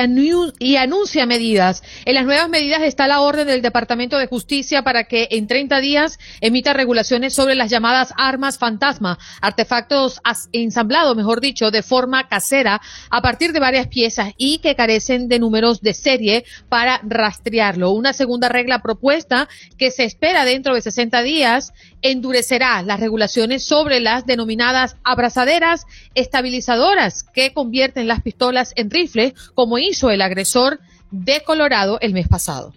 y, 0.59 0.75
anuncia 0.75 1.25
medidas. 1.25 1.83
En 2.03 2.15
las 2.15 2.25
nuevas 2.25 2.49
medidas 2.49 2.81
está 2.81 3.07
la 3.07 3.21
orden 3.21 3.47
del 3.47 3.61
Departamento 3.61 4.17
de 4.17 4.27
Justicia 4.27 4.83
para 4.83 5.05
que 5.05 5.29
en 5.31 5.47
30 5.47 5.79
días 5.79 6.19
emita 6.41 6.73
regulaciones 6.73 7.33
sobre 7.33 7.55
las 7.55 7.69
llamadas 7.69 8.13
armas 8.17 8.57
fantasma, 8.57 9.17
artefactos 9.39 10.19
ensamblados, 10.51 11.15
mejor 11.15 11.39
dicho, 11.39 11.71
de 11.71 11.81
forma 11.81 12.27
casera 12.27 12.81
a 13.09 13.21
partir 13.21 13.53
de 13.53 13.61
varias 13.61 13.87
piezas 13.87 14.33
y 14.35 14.57
que 14.57 14.75
carecen 14.75 15.29
de 15.29 15.39
números 15.39 15.79
de 15.79 15.93
serie 15.93 16.43
para 16.67 16.99
rastrearlo. 17.03 17.91
Una 17.91 18.11
segunda 18.11 18.49
regla 18.49 18.81
propuesta 18.81 19.47
que 19.77 19.91
se 19.91 20.03
espera 20.03 20.43
dentro 20.43 20.75
de 20.75 20.81
60 20.81 21.21
días 21.21 21.71
endurecerá 22.01 22.81
las 22.81 22.99
regulaciones 22.99 23.65
sobre 23.65 23.99
las 23.99 24.25
denominadas 24.25 24.97
abrazaderas 25.03 25.85
estabilizadoras 26.13 27.23
que 27.23 27.53
convierten 27.53 28.07
las 28.07 28.21
pistolas 28.21 28.73
en 28.75 28.89
rifles, 28.91 29.33
como 29.53 29.77
hizo 29.77 30.09
el 30.09 30.21
agresor 30.21 30.79
de 31.11 31.41
Colorado 31.45 31.97
el 32.01 32.13
mes 32.13 32.27
pasado. 32.27 32.73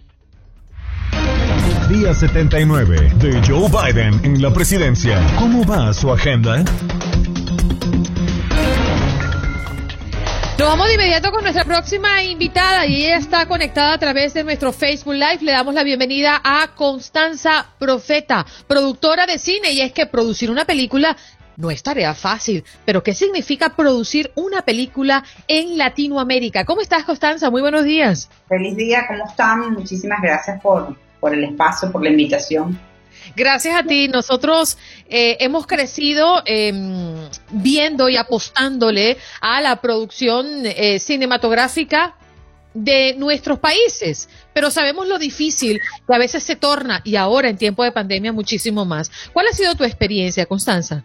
Día 1.89 2.13
79 2.13 3.13
de 3.15 3.41
Joe 3.47 3.67
Biden 3.67 4.21
en 4.23 4.41
la 4.41 4.53
presidencia. 4.53 5.19
¿Cómo 5.39 5.65
va 5.65 5.91
su 5.91 6.11
agenda? 6.11 6.63
Nos 10.59 10.67
vamos 10.67 10.89
de 10.89 10.95
inmediato 10.95 11.31
con 11.31 11.41
nuestra 11.41 11.63
próxima 11.63 12.21
invitada 12.21 12.85
y 12.85 13.05
ella 13.05 13.15
está 13.15 13.45
conectada 13.45 13.93
a 13.93 13.97
través 13.97 14.33
de 14.33 14.43
nuestro 14.43 14.73
Facebook 14.73 15.13
Live. 15.13 15.37
Le 15.39 15.53
damos 15.53 15.73
la 15.73 15.83
bienvenida 15.83 16.41
a 16.43 16.75
Constanza 16.75 17.67
Profeta, 17.79 18.45
productora 18.67 19.25
de 19.25 19.37
cine. 19.37 19.71
Y 19.71 19.79
es 19.79 19.93
que 19.93 20.05
producir 20.05 20.51
una 20.51 20.65
película 20.65 21.15
no 21.55 21.71
es 21.71 21.81
tarea 21.81 22.13
fácil, 22.13 22.65
pero 22.83 23.01
¿qué 23.01 23.13
significa 23.13 23.69
producir 23.69 24.33
una 24.35 24.63
película 24.63 25.23
en 25.47 25.77
Latinoamérica? 25.77 26.65
¿Cómo 26.65 26.81
estás, 26.81 27.05
Constanza? 27.05 27.49
Muy 27.49 27.61
buenos 27.61 27.85
días. 27.85 28.29
Feliz 28.49 28.75
día, 28.75 29.05
¿cómo 29.07 29.23
están? 29.29 29.71
Muchísimas 29.71 30.21
gracias 30.21 30.61
por, 30.61 30.93
por 31.21 31.33
el 31.33 31.45
espacio, 31.45 31.89
por 31.89 32.03
la 32.03 32.09
invitación. 32.09 32.77
Gracias 33.35 33.75
a 33.75 33.83
ti. 33.83 34.07
Nosotros 34.07 34.77
eh, 35.09 35.37
hemos 35.39 35.67
crecido 35.67 36.41
em, 36.45 37.15
viendo 37.51 38.09
y 38.09 38.17
apostándole 38.17 39.17
a 39.41 39.61
la 39.61 39.81
producción 39.81 40.65
eh, 40.65 40.99
cinematográfica 40.99 42.15
de 42.73 43.15
nuestros 43.17 43.59
países, 43.59 44.29
pero 44.53 44.69
sabemos 44.69 45.07
lo 45.07 45.17
difícil 45.17 45.79
que 46.07 46.15
a 46.15 46.19
veces 46.19 46.43
se 46.43 46.55
torna 46.55 47.01
y 47.03 47.15
ahora 47.15 47.49
en 47.49 47.57
tiempo 47.57 47.83
de 47.83 47.91
pandemia 47.91 48.31
muchísimo 48.31 48.85
más. 48.85 49.11
¿Cuál 49.33 49.47
ha 49.47 49.53
sido 49.53 49.75
tu 49.75 49.83
experiencia, 49.83 50.45
Constanza? 50.45 51.03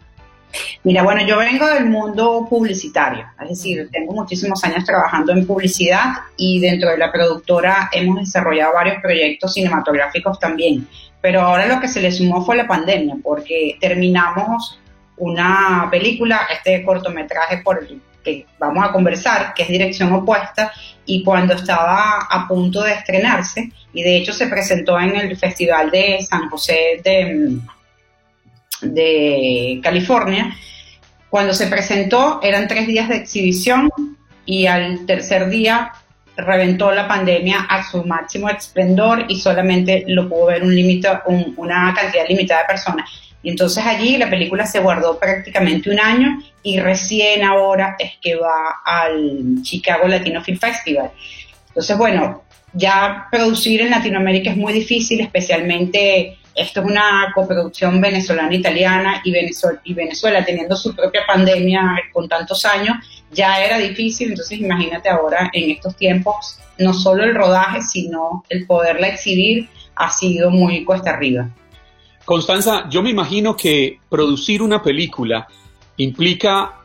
Mira, 0.83 1.03
bueno, 1.03 1.25
yo 1.27 1.37
vengo 1.37 1.67
del 1.67 1.85
mundo 1.85 2.47
publicitario, 2.49 3.25
es 3.41 3.49
decir, 3.49 3.89
tengo 3.91 4.13
muchísimos 4.13 4.63
años 4.63 4.85
trabajando 4.85 5.33
en 5.33 5.45
publicidad 5.45 6.13
y 6.37 6.61
dentro 6.61 6.91
de 6.91 6.97
la 6.97 7.11
productora 7.11 7.89
hemos 7.91 8.19
desarrollado 8.19 8.73
varios 8.73 9.01
proyectos 9.01 9.53
cinematográficos 9.53 10.39
también. 10.39 10.87
Pero 11.25 11.41
ahora 11.41 11.65
lo 11.65 11.79
que 11.79 11.87
se 11.87 12.01
le 12.01 12.11
sumó 12.11 12.45
fue 12.45 12.55
la 12.55 12.67
pandemia, 12.67 13.15
porque 13.23 13.79
terminamos 13.81 14.79
una 15.17 15.87
película, 15.89 16.41
este 16.53 16.85
cortometraje 16.85 17.63
por 17.63 17.79
el 17.79 17.99
que 18.23 18.45
vamos 18.59 18.85
a 18.85 18.91
conversar, 18.91 19.55
que 19.55 19.63
es 19.63 19.69
Dirección 19.69 20.13
Opuesta, 20.13 20.71
y 21.03 21.23
cuando 21.23 21.55
estaba 21.55 22.27
a 22.29 22.47
punto 22.47 22.83
de 22.83 22.93
estrenarse, 22.93 23.71
y 23.91 24.03
de 24.03 24.17
hecho 24.17 24.33
se 24.33 24.45
presentó 24.45 24.99
en 24.99 25.15
el 25.15 25.35
Festival 25.35 25.89
de 25.89 26.19
San 26.21 26.47
José 26.47 27.01
de, 27.03 27.57
de 28.83 29.79
California, 29.81 30.55
cuando 31.31 31.55
se 31.55 31.65
presentó 31.65 32.39
eran 32.43 32.67
tres 32.67 32.85
días 32.85 33.09
de 33.09 33.15
exhibición 33.15 33.89
y 34.45 34.67
al 34.67 35.07
tercer 35.07 35.49
día 35.49 35.91
reventó 36.37 36.91
la 36.91 37.07
pandemia 37.07 37.61
a 37.69 37.83
su 37.89 38.03
máximo 38.03 38.49
esplendor 38.49 39.25
y 39.27 39.39
solamente 39.39 40.03
lo 40.07 40.27
pudo 40.27 40.47
ver 40.47 40.63
un 40.63 40.75
límite, 40.75 41.09
una 41.57 41.93
cantidad 41.93 42.27
limitada 42.27 42.61
de 42.61 42.67
personas. 42.67 43.09
Y 43.41 43.49
entonces 43.51 43.85
allí 43.85 44.17
la 44.17 44.29
película 44.29 44.65
se 44.65 44.79
guardó 44.79 45.19
prácticamente 45.19 45.91
un 45.91 45.99
año 45.99 46.39
y 46.63 46.79
recién 46.79 47.43
ahora 47.43 47.95
es 47.99 48.13
que 48.21 48.35
va 48.35 48.81
al 48.83 49.61
Chicago 49.61 50.07
Latino 50.07 50.43
Film 50.43 50.57
Festival. 50.57 51.11
Entonces, 51.67 51.97
bueno, 51.97 52.43
ya 52.73 53.27
producir 53.31 53.81
en 53.81 53.91
Latinoamérica 53.91 54.49
es 54.49 54.57
muy 54.57 54.73
difícil, 54.73 55.21
especialmente 55.21 56.37
esto 56.55 56.79
es 56.79 56.85
una 56.85 57.31
coproducción 57.35 57.99
venezolana-italiana 57.99 59.21
y 59.25 59.31
Venezuela, 59.31 59.81
y 59.83 59.93
Venezuela 59.93 60.45
teniendo 60.45 60.77
su 60.77 60.95
propia 60.95 61.21
pandemia 61.27 62.01
con 62.13 62.29
tantos 62.29 62.65
años, 62.65 62.95
ya 63.31 63.61
era 63.61 63.77
difícil, 63.77 64.29
entonces 64.29 64.59
imagínate 64.59 65.09
ahora 65.09 65.49
en 65.51 65.71
estos 65.71 65.97
tiempos, 65.97 66.57
no 66.79 66.93
solo 66.93 67.25
el 67.25 67.35
rodaje, 67.35 67.81
sino 67.81 68.45
el 68.49 68.65
poderla 68.65 69.09
exhibir 69.09 69.69
ha 69.95 70.09
sido 70.09 70.49
muy 70.49 70.85
cuesta 70.85 71.11
arriba. 71.11 71.49
Constanza, 72.23 72.87
yo 72.89 73.03
me 73.03 73.09
imagino 73.09 73.55
que 73.55 73.99
producir 74.09 74.61
una 74.61 74.81
película 74.81 75.47
implica 75.97 76.81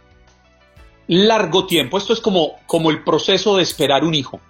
largo 1.07 1.67
tiempo. 1.67 1.97
Esto 1.97 2.13
es 2.13 2.21
como, 2.21 2.59
como 2.67 2.91
el 2.91 3.03
proceso 3.03 3.57
de 3.57 3.63
esperar 3.63 4.05
un 4.05 4.15
hijo. 4.15 4.41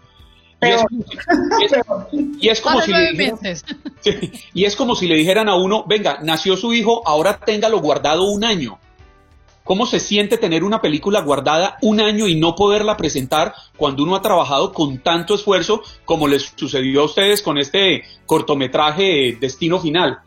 Y 2.38 2.48
es, 2.48 2.60
como 2.60 2.82
si 2.82 2.92
le 2.92 3.12
dijeran, 3.12 3.38
y 4.54 4.64
es 4.64 4.76
como 4.76 4.94
si 4.94 5.06
le 5.06 5.14
dijeran 5.14 5.48
a 5.48 5.56
uno, 5.56 5.84
venga, 5.86 6.18
nació 6.22 6.56
su 6.56 6.74
hijo, 6.74 7.06
ahora 7.06 7.38
téngalo 7.38 7.80
guardado 7.80 8.24
un 8.24 8.44
año. 8.44 8.78
¿Cómo 9.64 9.86
se 9.86 10.00
siente 10.00 10.36
tener 10.36 10.64
una 10.64 10.80
película 10.80 11.20
guardada 11.20 11.78
un 11.80 12.00
año 12.00 12.26
y 12.26 12.34
no 12.34 12.54
poderla 12.56 12.96
presentar 12.96 13.54
cuando 13.76 14.02
uno 14.02 14.16
ha 14.16 14.22
trabajado 14.22 14.72
con 14.72 14.98
tanto 14.98 15.34
esfuerzo 15.34 15.82
como 16.04 16.26
les 16.26 16.52
sucedió 16.56 17.02
a 17.02 17.04
ustedes 17.04 17.40
con 17.40 17.56
este 17.56 18.02
cortometraje 18.26 19.36
Destino 19.40 19.78
Final? 19.78 20.18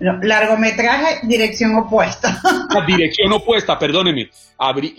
largometraje, 0.00 1.26
dirección 1.26 1.76
opuesta. 1.76 2.40
La 2.74 2.84
dirección 2.84 3.32
opuesta, 3.32 3.78
perdóneme. 3.78 4.28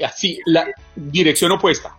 así, 0.03 0.39
la 0.45 0.65
dirección 0.95 1.51
opuesta. 1.51 1.95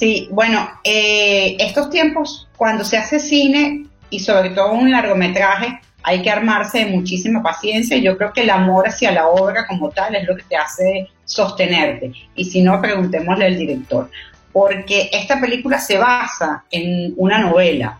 Sí, 0.00 0.28
bueno, 0.30 0.66
eh, 0.82 1.58
estos 1.58 1.90
tiempos, 1.90 2.48
cuando 2.56 2.84
se 2.84 2.96
hace 2.96 3.20
cine 3.20 3.84
y 4.08 4.20
sobre 4.20 4.48
todo 4.48 4.72
un 4.72 4.90
largometraje, 4.90 5.78
hay 6.02 6.22
que 6.22 6.30
armarse 6.30 6.78
de 6.78 6.86
muchísima 6.86 7.42
paciencia. 7.42 7.98
Yo 7.98 8.16
creo 8.16 8.32
que 8.32 8.40
el 8.44 8.48
amor 8.48 8.88
hacia 8.88 9.12
la 9.12 9.28
obra 9.28 9.66
como 9.66 9.90
tal 9.90 10.14
es 10.14 10.26
lo 10.26 10.34
que 10.38 10.44
te 10.44 10.56
hace 10.56 11.08
sostenerte. 11.26 12.12
Y 12.34 12.46
si 12.46 12.62
no, 12.62 12.80
preguntémosle 12.80 13.44
al 13.44 13.58
director. 13.58 14.10
Porque 14.54 15.10
esta 15.12 15.38
película 15.38 15.78
se 15.78 15.98
basa 15.98 16.64
en 16.70 17.12
una 17.18 17.38
novela. 17.38 17.98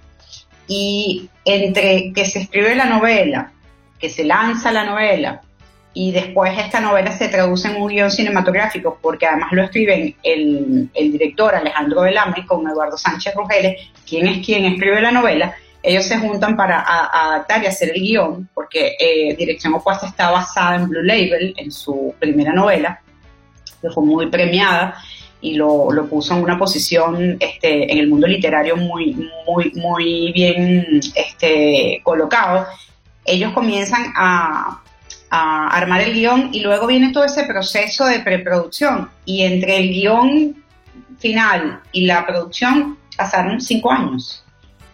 Y 0.66 1.28
entre 1.44 2.14
que 2.14 2.24
se 2.24 2.40
escribe 2.40 2.74
la 2.76 2.86
novela, 2.86 3.52
que 3.98 4.08
se 4.08 4.24
lanza 4.24 4.72
la 4.72 4.84
novela 4.84 5.42
y 5.92 6.12
después 6.12 6.56
esta 6.56 6.80
novela 6.80 7.12
se 7.12 7.28
traduce 7.28 7.68
en 7.68 7.82
un 7.82 7.88
guion 7.88 8.10
cinematográfico, 8.10 8.98
porque 9.02 9.26
además 9.26 9.52
lo 9.52 9.64
escriben 9.64 10.14
el, 10.22 10.88
el 10.94 11.12
director 11.12 11.54
Alejandro 11.54 12.02
Velame 12.02 12.46
con 12.46 12.68
Eduardo 12.68 12.96
Sánchez 12.96 13.34
Rugeles, 13.34 13.88
quien 14.08 14.28
es 14.28 14.44
quien 14.44 14.64
escribe 14.66 15.00
la 15.00 15.10
novela, 15.10 15.54
ellos 15.82 16.04
se 16.04 16.18
juntan 16.18 16.56
para 16.56 16.80
adaptar 16.80 17.62
y 17.62 17.66
hacer 17.66 17.92
el 17.94 18.02
guion, 18.02 18.48
porque 18.54 18.96
eh, 18.98 19.34
Dirección 19.36 19.74
Opuesta 19.74 20.06
está 20.06 20.30
basada 20.30 20.76
en 20.76 20.88
Blue 20.88 21.02
Label, 21.02 21.54
en 21.56 21.72
su 21.72 22.14
primera 22.18 22.52
novela, 22.52 23.00
que 23.80 23.88
fue 23.88 24.04
muy 24.04 24.26
premiada 24.26 24.96
y 25.40 25.54
lo, 25.54 25.90
lo 25.90 26.06
puso 26.06 26.36
en 26.36 26.42
una 26.42 26.58
posición 26.58 27.38
este, 27.40 27.90
en 27.90 27.98
el 27.98 28.08
mundo 28.08 28.26
literario 28.26 28.76
muy, 28.76 29.30
muy, 29.46 29.72
muy 29.74 30.32
bien 30.32 31.00
este, 31.14 32.00
colocado. 32.02 32.66
Ellos 33.24 33.52
comienzan 33.54 34.12
a, 34.16 34.82
armar 35.30 36.00
el 36.00 36.14
guion 36.14 36.50
y 36.52 36.60
luego 36.60 36.86
viene 36.86 37.12
todo 37.12 37.24
ese 37.24 37.44
proceso 37.44 38.04
de 38.06 38.20
preproducción. 38.20 39.10
Y 39.24 39.42
entre 39.44 39.76
el 39.78 39.90
guion 39.90 40.64
final 41.18 41.80
y 41.92 42.06
la 42.06 42.26
producción 42.26 42.98
pasaron 43.16 43.60
cinco 43.60 43.90
años. 43.90 44.44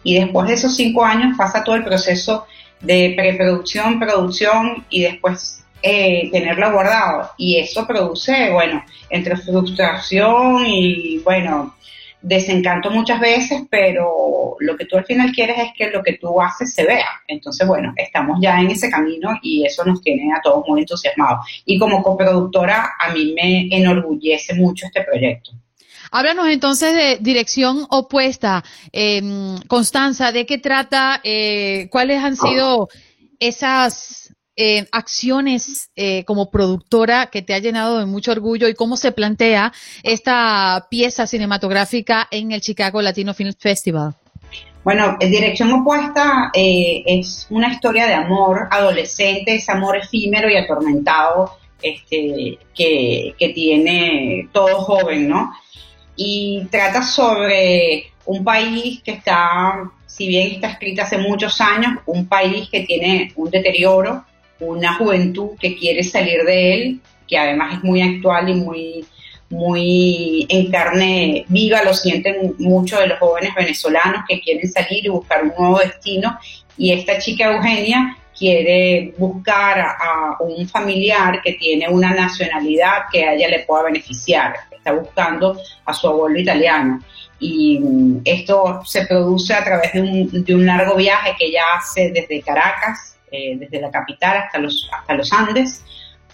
Y 0.03 0.15
después 0.15 0.49
de 0.49 0.55
esos 0.55 0.77
cinco 0.77 1.05
años 1.05 1.37
pasa 1.37 1.65
todo 1.65 1.75
el 1.75 1.85
proceso 1.85 2.47
de 2.81 3.15
preproducción, 3.17 3.99
producción 3.99 4.85
y 4.91 5.03
después 5.03 5.65
eh, 5.83 6.29
tenerlo 6.31 6.73
guardado. 6.73 7.31
Y 7.37 7.59
eso 7.59 7.87
produce, 7.87 8.51
bueno, 8.51 8.85
entre 9.11 9.37
frustración 9.37 10.67
y, 10.67 11.19
bueno, 11.19 11.75
desencanto 12.27 12.91
muchas 12.91 13.21
veces, 13.21 13.63
pero 13.71 14.57
lo 14.59 14.77
que 14.77 14.87
tú 14.87 14.97
al 14.97 15.05
final 15.05 15.31
quieres 15.31 15.59
es 15.59 15.69
que 15.77 15.91
lo 15.91 16.03
que 16.03 16.15
tú 16.15 16.43
haces 16.43 16.75
se 16.75 16.85
vea. 16.85 17.07
Entonces, 17.29 17.67
bueno, 17.69 17.95
estamos 17.97 18.39
ya 18.43 18.61
en 18.61 18.69
ese 18.69 18.91
camino 18.91 19.39
y 19.43 19.65
eso 19.65 19.85
nos 19.85 20.03
tiene 20.03 20.33
a 20.35 20.41
todos 20.43 20.65
muy 20.67 20.81
entusiasmados. 20.81 21.47
Y 21.65 21.79
como 21.79 22.03
coproductora, 22.03 22.95
a 22.99 23.13
mí 23.13 23.33
me 23.41 23.69
enorgullece 23.71 24.55
mucho 24.55 24.87
este 24.87 25.05
proyecto. 25.05 25.53
Háblanos 26.11 26.49
entonces 26.49 26.95
de 26.95 27.19
dirección 27.21 27.87
opuesta. 27.91 28.65
Eh, 28.93 29.23
Constanza, 29.69 30.33
¿de 30.33 30.47
qué 30.47 30.59
trata? 30.59 31.21
Eh, 31.23 31.87
¿Cuáles 31.91 32.25
han 32.25 32.37
sido 32.37 32.89
esas 33.39 34.26
eh, 34.57 34.87
acciones 34.91 35.91
eh, 35.97 36.25
como 36.25 36.51
productora 36.51 37.27
que 37.27 37.43
te 37.43 37.53
ha 37.53 37.59
llenado 37.59 37.99
de 37.99 38.07
mucho 38.07 38.33
orgullo 38.33 38.69
y 38.69 38.75
cómo 38.75 38.97
se 38.97 39.13
plantea 39.13 39.73
esta 40.03 40.87
pieza 40.89 41.27
cinematográfica 41.27 42.27
en 42.31 42.53
el 42.53 42.63
Chicago 42.63 43.03
Latino 43.03 43.35
Film 43.35 43.53
Festival? 43.59 44.15
Bueno, 44.83 45.19
Dirección 45.21 45.73
Opuesta 45.73 46.51
eh, 46.55 47.03
es 47.05 47.47
una 47.51 47.71
historia 47.71 48.07
de 48.07 48.15
amor 48.15 48.69
adolescente, 48.71 49.57
ese 49.57 49.73
amor 49.73 49.97
efímero 49.97 50.49
y 50.49 50.57
atormentado 50.57 51.59
este, 51.83 52.59
que, 52.75 53.35
que 53.39 53.49
tiene 53.51 54.49
todo 54.53 54.79
joven, 54.81 55.29
¿no? 55.29 55.53
Y 56.17 56.67
trata 56.71 57.03
sobre 57.03 58.13
un 58.25 58.43
país 58.43 59.03
que 59.03 59.13
está, 59.13 59.91
si 60.07 60.29
bien 60.29 60.53
está 60.53 60.69
escrita 60.71 61.03
hace 61.03 61.19
muchos 61.19 61.61
años, 61.61 61.99
un 62.07 62.27
país 62.27 62.71
que 62.71 62.81
tiene 62.81 63.33
un 63.37 63.51
deterioro 63.51 64.25
una 64.61 64.95
juventud 64.95 65.51
que 65.61 65.77
quiere 65.77 66.03
salir 66.03 66.45
de 66.45 66.75
él, 66.75 67.01
que 67.29 67.39
además 67.39 67.75
es 67.75 67.85
muy 67.85 68.03
actual 68.03 68.49
y 68.49 68.55
muy, 68.55 69.05
muy 69.51 70.47
en 70.49 70.71
carne 70.71 71.45
viva, 71.49 71.83
lo 71.83 71.95
sienten 71.95 72.55
muchos 72.59 73.01
de 73.01 73.09
los 73.09 73.19
jóvenes 73.19 73.55
venezolanos 73.55 74.25
que 74.29 74.41
quieren 74.41 74.71
salir 74.71 75.05
y 75.05 75.09
buscar 75.09 75.43
un 75.45 75.53
nuevo 75.59 75.79
destino. 75.79 76.39
Y 76.77 76.93
esta 76.93 77.19
chica 77.19 77.53
Eugenia 77.53 78.17
quiere 78.37 79.15
buscar 79.17 79.81
a, 79.81 80.37
un 80.41 80.69
familiar 80.69 81.41
que 81.43 81.55
tiene 81.55 81.89
una 81.89 82.13
nacionalidad 82.15 83.05
que 83.11 83.25
a 83.25 83.35
ella 83.35 83.49
le 83.49 83.61
pueda 83.61 83.85
beneficiar. 83.85 84.55
Está 84.71 84.93
buscando 84.93 85.59
a 85.85 85.93
su 85.93 86.09
abuelo 86.09 86.39
italiano. 86.39 87.01
Y 87.39 87.79
mm, 87.81 88.21
esto 88.25 88.83
se 88.85 89.07
produce 89.07 89.55
a 89.55 89.65
través 89.65 89.93
de 89.93 90.01
un, 90.01 90.45
de 90.45 90.55
un 90.55 90.67
largo 90.67 90.97
viaje 90.97 91.35
que 91.39 91.47
ella 91.47 91.63
hace 91.77 92.11
desde 92.11 92.41
Caracas 92.43 93.16
eh, 93.37 93.57
desde 93.59 93.81
la 93.81 93.91
capital 93.91 94.39
hasta 94.39 94.59
los, 94.59 94.89
hasta 94.93 95.15
los 95.15 95.33
Andes. 95.33 95.85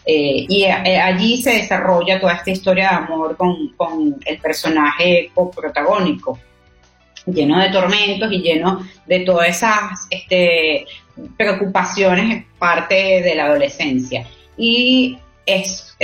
Eh, 0.05 0.47
y 0.49 0.65
eh, 0.65 1.01
allí 1.01 1.41
se 1.43 1.51
desarrolla 1.51 2.21
toda 2.21 2.35
esta 2.35 2.51
historia 2.51 2.91
de 2.91 2.97
amor 2.97 3.37
con, 3.37 3.69
con 3.77 4.17
el 4.25 4.39
personaje 4.39 5.31
coprotagónico, 5.35 6.39
lleno 7.27 7.61
de 7.61 7.71
tormentos 7.71 8.33
y 8.33 8.41
lleno 8.41 8.87
de 9.07 9.21
todas 9.21 9.49
esas 9.49 10.07
este, 10.11 10.87
preocupaciones 11.37 12.47
parte 12.59 13.23
de 13.23 13.35
la 13.35 13.47
adolescencia. 13.47 14.27
Y 14.57 15.19
es, 15.47 15.97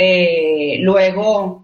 luego 0.79 1.63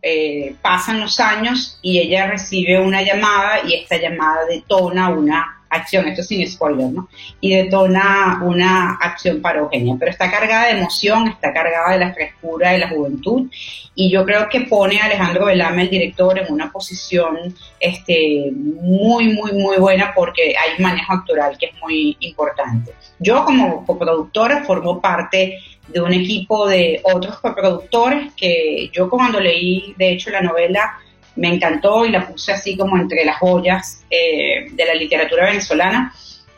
pasan 0.62 1.02
los 1.02 1.20
años 1.20 1.80
y 1.82 2.00
ella 2.00 2.28
recibe 2.28 2.80
una 2.80 3.02
llamada 3.02 3.60
y 3.66 3.76
esta 3.76 3.98
llamada 3.98 4.46
detona 4.50 5.10
una 5.10 5.65
acción, 5.76 6.08
esto 6.08 6.24
sin 6.24 6.46
spoiler, 6.50 6.88
¿no? 6.88 7.08
Y 7.40 7.56
detona 7.56 8.42
una 8.44 8.98
acción 9.02 9.42
para 9.42 9.56
pero 9.70 10.12
está 10.12 10.30
cargada 10.30 10.66
de 10.66 10.80
emoción, 10.80 11.28
está 11.28 11.54
cargada 11.54 11.94
de 11.94 12.00
la 12.00 12.14
frescura 12.14 12.72
de 12.72 12.80
la 12.80 12.90
juventud 12.90 13.50
y 13.96 14.12
yo 14.12 14.26
creo 14.26 14.50
que 14.50 14.62
pone 14.62 15.00
a 15.00 15.06
Alejandro 15.06 15.46
Velame, 15.46 15.84
el 15.84 15.90
director, 15.90 16.38
en 16.38 16.52
una 16.52 16.72
posición 16.72 17.56
este, 17.80 18.52
muy, 18.54 19.34
muy, 19.34 19.54
muy 19.54 19.78
buena 19.78 20.14
porque 20.14 20.56
hay 20.58 20.82
manejo 20.82 21.14
actoral 21.14 21.58
que 21.58 21.68
es 21.68 21.72
muy 21.82 22.18
importante. 22.20 22.94
Yo 23.20 23.46
como 23.46 23.86
coproductora 23.86 24.64
formo 24.66 25.00
parte 25.00 25.60
de 25.88 26.02
un 26.02 26.14
equipo 26.14 26.68
de 26.68 27.00
otros 27.04 27.40
coproductores 27.40 28.34
que 28.34 28.90
yo 28.92 29.10
cuando 29.10 29.40
leí, 29.40 29.94
de 29.98 30.12
hecho, 30.12 30.30
la 30.30 30.42
novela, 30.42 31.00
me 31.36 31.54
encantó 31.54 32.06
y 32.06 32.12
la 32.12 32.28
puse 32.28 32.54
así 32.54 32.78
como 32.78 32.98
entre 32.98 33.26
las 33.26 33.38
joyas 33.38 34.04
eh, 34.10 34.68
de 34.72 34.86
la 34.86 34.94
literatura 34.94 35.46
venezolana 35.46 36.14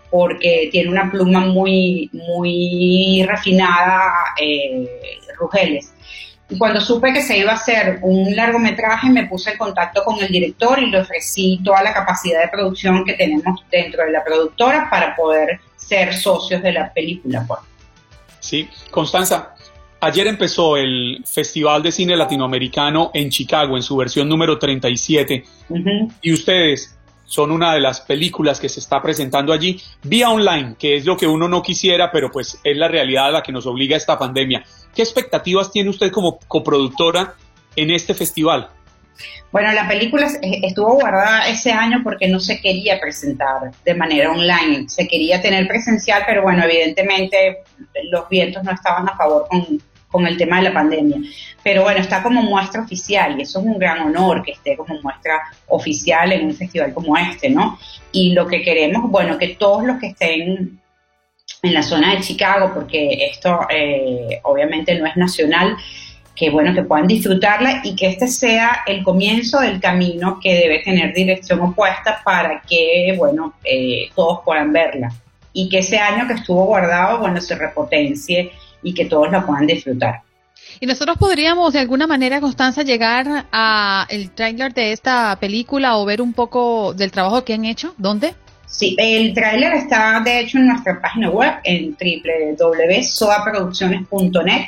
porque 0.09 0.69
tiene 0.71 0.89
una 0.89 1.11
pluma 1.11 1.41
muy, 1.41 2.09
muy 2.13 3.25
refinada, 3.27 4.13
eh, 4.39 4.87
Rugeles. 5.37 5.93
Y 6.49 6.57
cuando 6.57 6.79
supe 6.79 7.11
que 7.11 7.21
se 7.21 7.37
iba 7.37 7.51
a 7.51 7.55
hacer 7.55 7.99
un 8.01 8.33
largometraje, 8.33 9.09
me 9.09 9.25
puse 9.25 9.51
en 9.51 9.57
contacto 9.57 10.03
con 10.03 10.23
el 10.23 10.29
director 10.29 10.79
y 10.79 10.89
le 10.89 11.01
ofrecí 11.01 11.59
toda 11.63 11.83
la 11.83 11.93
capacidad 11.93 12.41
de 12.41 12.47
producción 12.47 13.03
que 13.03 13.13
tenemos 13.13 13.65
dentro 13.69 14.05
de 14.05 14.11
la 14.11 14.23
productora 14.23 14.89
para 14.89 15.13
poder 15.15 15.59
ser 15.75 16.13
socios 16.13 16.61
de 16.61 16.71
la 16.71 16.93
película. 16.93 17.43
Pues. 17.45 17.59
Sí, 18.39 18.69
Constanza, 18.91 19.55
Ayer 19.99 20.27
empezó 20.27 20.77
el 20.77 21.23
Festival 21.25 21.81
de 21.81 21.91
Cine 21.91 22.15
Latinoamericano 22.15 23.12
en 23.13 23.29
Chicago, 23.29 23.75
en 23.75 23.83
su 23.83 23.97
versión 23.97 24.29
número 24.29 24.60
37. 24.60 25.43
Y 26.21 26.33
ustedes, 26.33 26.97
son 27.27 27.51
una 27.51 27.73
de 27.73 27.81
las 27.81 28.01
películas 28.01 28.60
que 28.60 28.69
se 28.69 28.79
está 28.79 29.01
presentando 29.01 29.53
allí 29.53 29.79
vía 30.03 30.29
online, 30.29 30.75
que 30.79 30.95
es 30.95 31.05
lo 31.05 31.17
que 31.17 31.27
uno 31.27 31.47
no 31.47 31.62
quisiera, 31.62 32.10
pero 32.12 32.31
pues 32.31 32.60
es 32.63 32.77
la 32.77 32.88
realidad 32.88 33.27
a 33.27 33.31
la 33.31 33.43
que 33.43 33.51
nos 33.51 33.65
obliga 33.67 33.97
esta 33.97 34.17
pandemia. 34.17 34.63
¿Qué 34.95 35.01
expectativas 35.01 35.71
tiene 35.71 35.89
usted 35.89 36.10
como 36.12 36.39
coproductora 36.47 37.36
en 37.75 37.91
este 37.91 38.13
festival? 38.13 38.69
Bueno, 39.51 39.71
la 39.71 39.88
película 39.88 40.27
estuvo 40.41 40.93
guardada 40.95 41.47
ese 41.47 41.71
año 41.71 42.01
porque 42.03 42.27
no 42.27 42.39
se 42.39 42.60
quería 42.60 42.99
presentar 42.99 43.71
de 43.84 43.93
manera 43.95 44.32
online, 44.32 44.89
se 44.89 45.08
quería 45.08 45.41
tener 45.41 45.67
presencial, 45.67 46.23
pero 46.27 46.43
bueno, 46.43 46.63
evidentemente 46.63 47.60
los 48.12 48.27
vientos 48.30 48.63
no 48.63 48.71
estaban 48.71 49.08
a 49.08 49.15
favor 49.15 49.47
con, 49.49 49.82
con 50.10 50.27
el 50.27 50.38
tema 50.38 50.58
de 50.58 50.63
la 50.63 50.73
pandemia. 50.73 51.17
Pero 51.63 51.84
bueno, 51.84 51.99
está 51.99 52.21
como 52.23 52.41
muestra 52.41 52.82
oficial 52.82 53.39
y 53.39 53.43
eso 53.43 53.60
es 53.60 53.65
un 53.65 53.80
gran 53.80 53.99
honor 53.99 54.43
que 54.43 54.51
esté 54.51 54.75
como 54.75 54.99
muestra 55.01 55.41
oficial 55.67 56.32
en 56.32 56.45
un 56.45 56.56
festival 56.56 56.93
como 56.93 57.17
este, 57.17 57.49
¿no? 57.49 57.80
Y 58.12 58.34
lo 58.34 58.47
que 58.47 58.62
queremos, 58.62 59.10
bueno, 59.10 59.38
que 59.38 59.49
todos 59.49 59.84
los 59.84 59.99
que 59.99 60.08
estén 60.08 60.80
en 61.62 61.73
la 61.73 61.82
zona 61.82 62.13
de 62.13 62.21
Chicago, 62.21 62.71
porque 62.73 63.30
esto 63.32 63.62
eh, 63.69 64.39
obviamente 64.43 64.97
no 64.99 65.06
es 65.06 65.15
nacional, 65.15 65.75
que 66.38 66.52
bueno, 66.52 66.73
que 66.73 66.84
puedan 66.84 67.08
disfrutarla 67.08 67.82
y 67.84 67.95
que 67.95 68.10
este 68.10 68.28
sea 68.28 68.84
el 68.86 69.04
comienzo 69.04 69.60
del 69.60 69.82
camino 69.82 70.39
que 70.41 70.54
debe 70.54 70.80
tener 70.80 71.13
dirección 71.13 71.60
opuesta 71.62 72.21
para 72.23 72.62
que, 72.62 73.13
bueno, 73.17 73.56
eh, 73.63 74.12
todos 74.15 74.41
puedan 74.45 74.71
verla. 74.71 75.12
Y 75.52 75.67
que 75.67 75.80
ese 75.80 75.97
año 75.97 76.28
que 76.28 76.36
estuvo 76.36 76.65
guardado, 76.65 77.17
bueno, 77.17 77.41
se 77.41 77.56
repotencie 77.56 78.52
y 78.84 78.93
que 78.93 79.06
todos 79.06 79.32
la 79.32 79.43
puedan 79.43 79.65
disfrutar. 79.65 80.21
Y 80.80 80.86
nosotros 80.86 81.17
podríamos 81.17 81.73
de 81.73 81.80
alguna 81.80 82.06
manera, 82.06 82.39
Constanza, 82.39 82.84
llegar 82.84 83.47
a 83.52 84.06
el 84.10 84.30
tráiler 84.30 84.76
de 84.76 84.91
esta 84.91 85.36
película 85.39 85.97
o 85.97 86.06
ver 86.06 86.21
un 86.21 86.34
poco 86.34 86.93
del 86.93 87.12
trabajo 87.12 87.43
que 87.43 87.56
han 87.56 87.65
hecho. 87.65 87.95
¿Dónde? 87.97 88.36
Sí, 88.67 88.95
el 89.00 89.34
tráiler 89.34 89.73
está 89.73 90.21
de 90.23 90.41
hecho 90.41 90.60
en 90.60 90.67
nuestra 90.67 91.02
página 91.02 91.32
web 91.32 91.54
en 91.63 91.97
www.soaproducciones.net. 91.97 94.67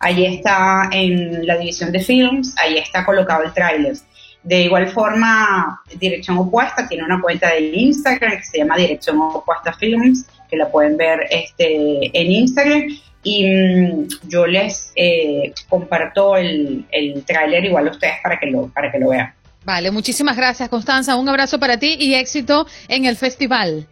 Allí 0.00 0.24
está 0.24 0.88
en 0.92 1.46
la 1.46 1.56
división 1.58 1.92
de 1.92 2.00
films, 2.00 2.54
ahí 2.58 2.78
está 2.78 3.04
colocado 3.04 3.44
el 3.44 3.52
tráiler. 3.52 3.96
De 4.42 4.62
igual 4.62 4.88
forma, 4.88 5.82
Dirección 5.98 6.38
Opuesta 6.38 6.88
tiene 6.88 7.04
una 7.04 7.20
cuenta 7.20 7.50
de 7.50 7.60
Instagram 7.60 8.38
que 8.38 8.44
se 8.44 8.58
llama 8.58 8.76
Dirección 8.76 9.20
Opuesta 9.20 9.74
Films, 9.74 10.26
que 10.48 10.56
la 10.56 10.70
pueden 10.70 10.96
ver 10.96 11.26
este, 11.30 12.10
en 12.18 12.32
Instagram 12.32 12.84
y 13.22 13.50
mm, 13.50 14.08
yo 14.28 14.46
les 14.46 14.92
eh, 14.96 15.52
comparto 15.68 16.36
el, 16.36 16.86
el 16.90 17.22
tráiler 17.24 17.66
igual 17.66 17.88
a 17.88 17.90
ustedes 17.90 18.14
para 18.22 18.38
que 18.38 18.46
lo 18.46 18.68
para 18.68 18.90
que 18.90 18.98
lo 18.98 19.10
vean. 19.10 19.34
Vale, 19.64 19.90
muchísimas 19.90 20.36
gracias 20.36 20.70
Constanza, 20.70 21.16
un 21.16 21.28
abrazo 21.28 21.60
para 21.60 21.78
ti 21.78 21.96
y 21.98 22.14
éxito 22.14 22.66
en 22.88 23.04
el 23.04 23.16
festival. 23.16 23.86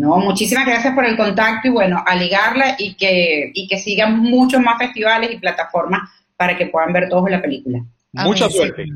No, 0.00 0.16
muchísimas 0.16 0.66
gracias 0.66 0.94
por 0.94 1.04
el 1.04 1.16
contacto 1.16 1.68
y 1.68 1.70
bueno, 1.70 2.02
a 2.06 2.14
ligarla 2.14 2.76
y 2.78 2.94
que, 2.94 3.50
y 3.52 3.68
que 3.68 3.78
sigan 3.78 4.18
muchos 4.18 4.60
más 4.62 4.78
festivales 4.78 5.30
y 5.32 5.38
plataformas 5.38 6.08
para 6.36 6.56
que 6.56 6.66
puedan 6.66 6.92
ver 6.92 7.08
todos 7.08 7.30
la 7.30 7.42
película. 7.42 7.84
Mucha 8.12 8.48
suerte. 8.48 8.86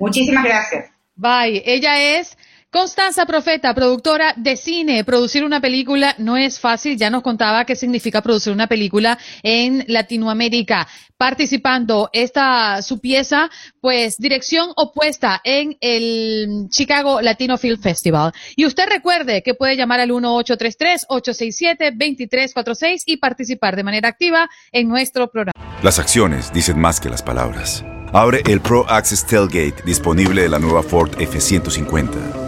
Muchísimas 0.00 0.44
gracias. 0.44 0.90
Bye. 1.14 1.62
Ella 1.66 2.18
es 2.18 2.37
Constanza 2.70 3.24
Profeta, 3.24 3.74
productora 3.74 4.34
de 4.36 4.54
cine. 4.54 5.02
Producir 5.02 5.42
una 5.42 5.58
película 5.58 6.14
no 6.18 6.36
es 6.36 6.60
fácil. 6.60 6.98
Ya 6.98 7.08
nos 7.08 7.22
contaba 7.22 7.64
qué 7.64 7.74
significa 7.74 8.20
producir 8.20 8.52
una 8.52 8.66
película 8.66 9.18
en 9.42 9.86
Latinoamérica. 9.88 10.86
Participando 11.16 12.10
esta 12.12 12.82
su 12.82 13.00
pieza, 13.00 13.48
pues 13.80 14.18
dirección 14.18 14.68
opuesta 14.76 15.40
en 15.44 15.78
el 15.80 16.66
Chicago 16.70 17.22
Latino 17.22 17.56
Film 17.56 17.80
Festival. 17.80 18.34
Y 18.54 18.66
usted 18.66 18.86
recuerde 18.86 19.42
que 19.42 19.54
puede 19.54 19.74
llamar 19.74 20.00
al 20.00 20.10
1833-867-2346 20.10 23.04
y 23.06 23.16
participar 23.16 23.76
de 23.76 23.84
manera 23.84 24.10
activa 24.10 24.50
en 24.72 24.88
nuestro 24.88 25.30
programa. 25.30 25.52
Las 25.82 25.98
acciones 25.98 26.52
dicen 26.52 26.78
más 26.78 27.00
que 27.00 27.08
las 27.08 27.22
palabras. 27.22 27.82
Abre 28.12 28.42
el 28.46 28.60
Pro 28.60 28.84
Access 28.90 29.26
Tailgate 29.26 29.82
disponible 29.86 30.42
de 30.42 30.50
la 30.50 30.58
nueva 30.58 30.82
Ford 30.82 31.16
F150. 31.16 32.47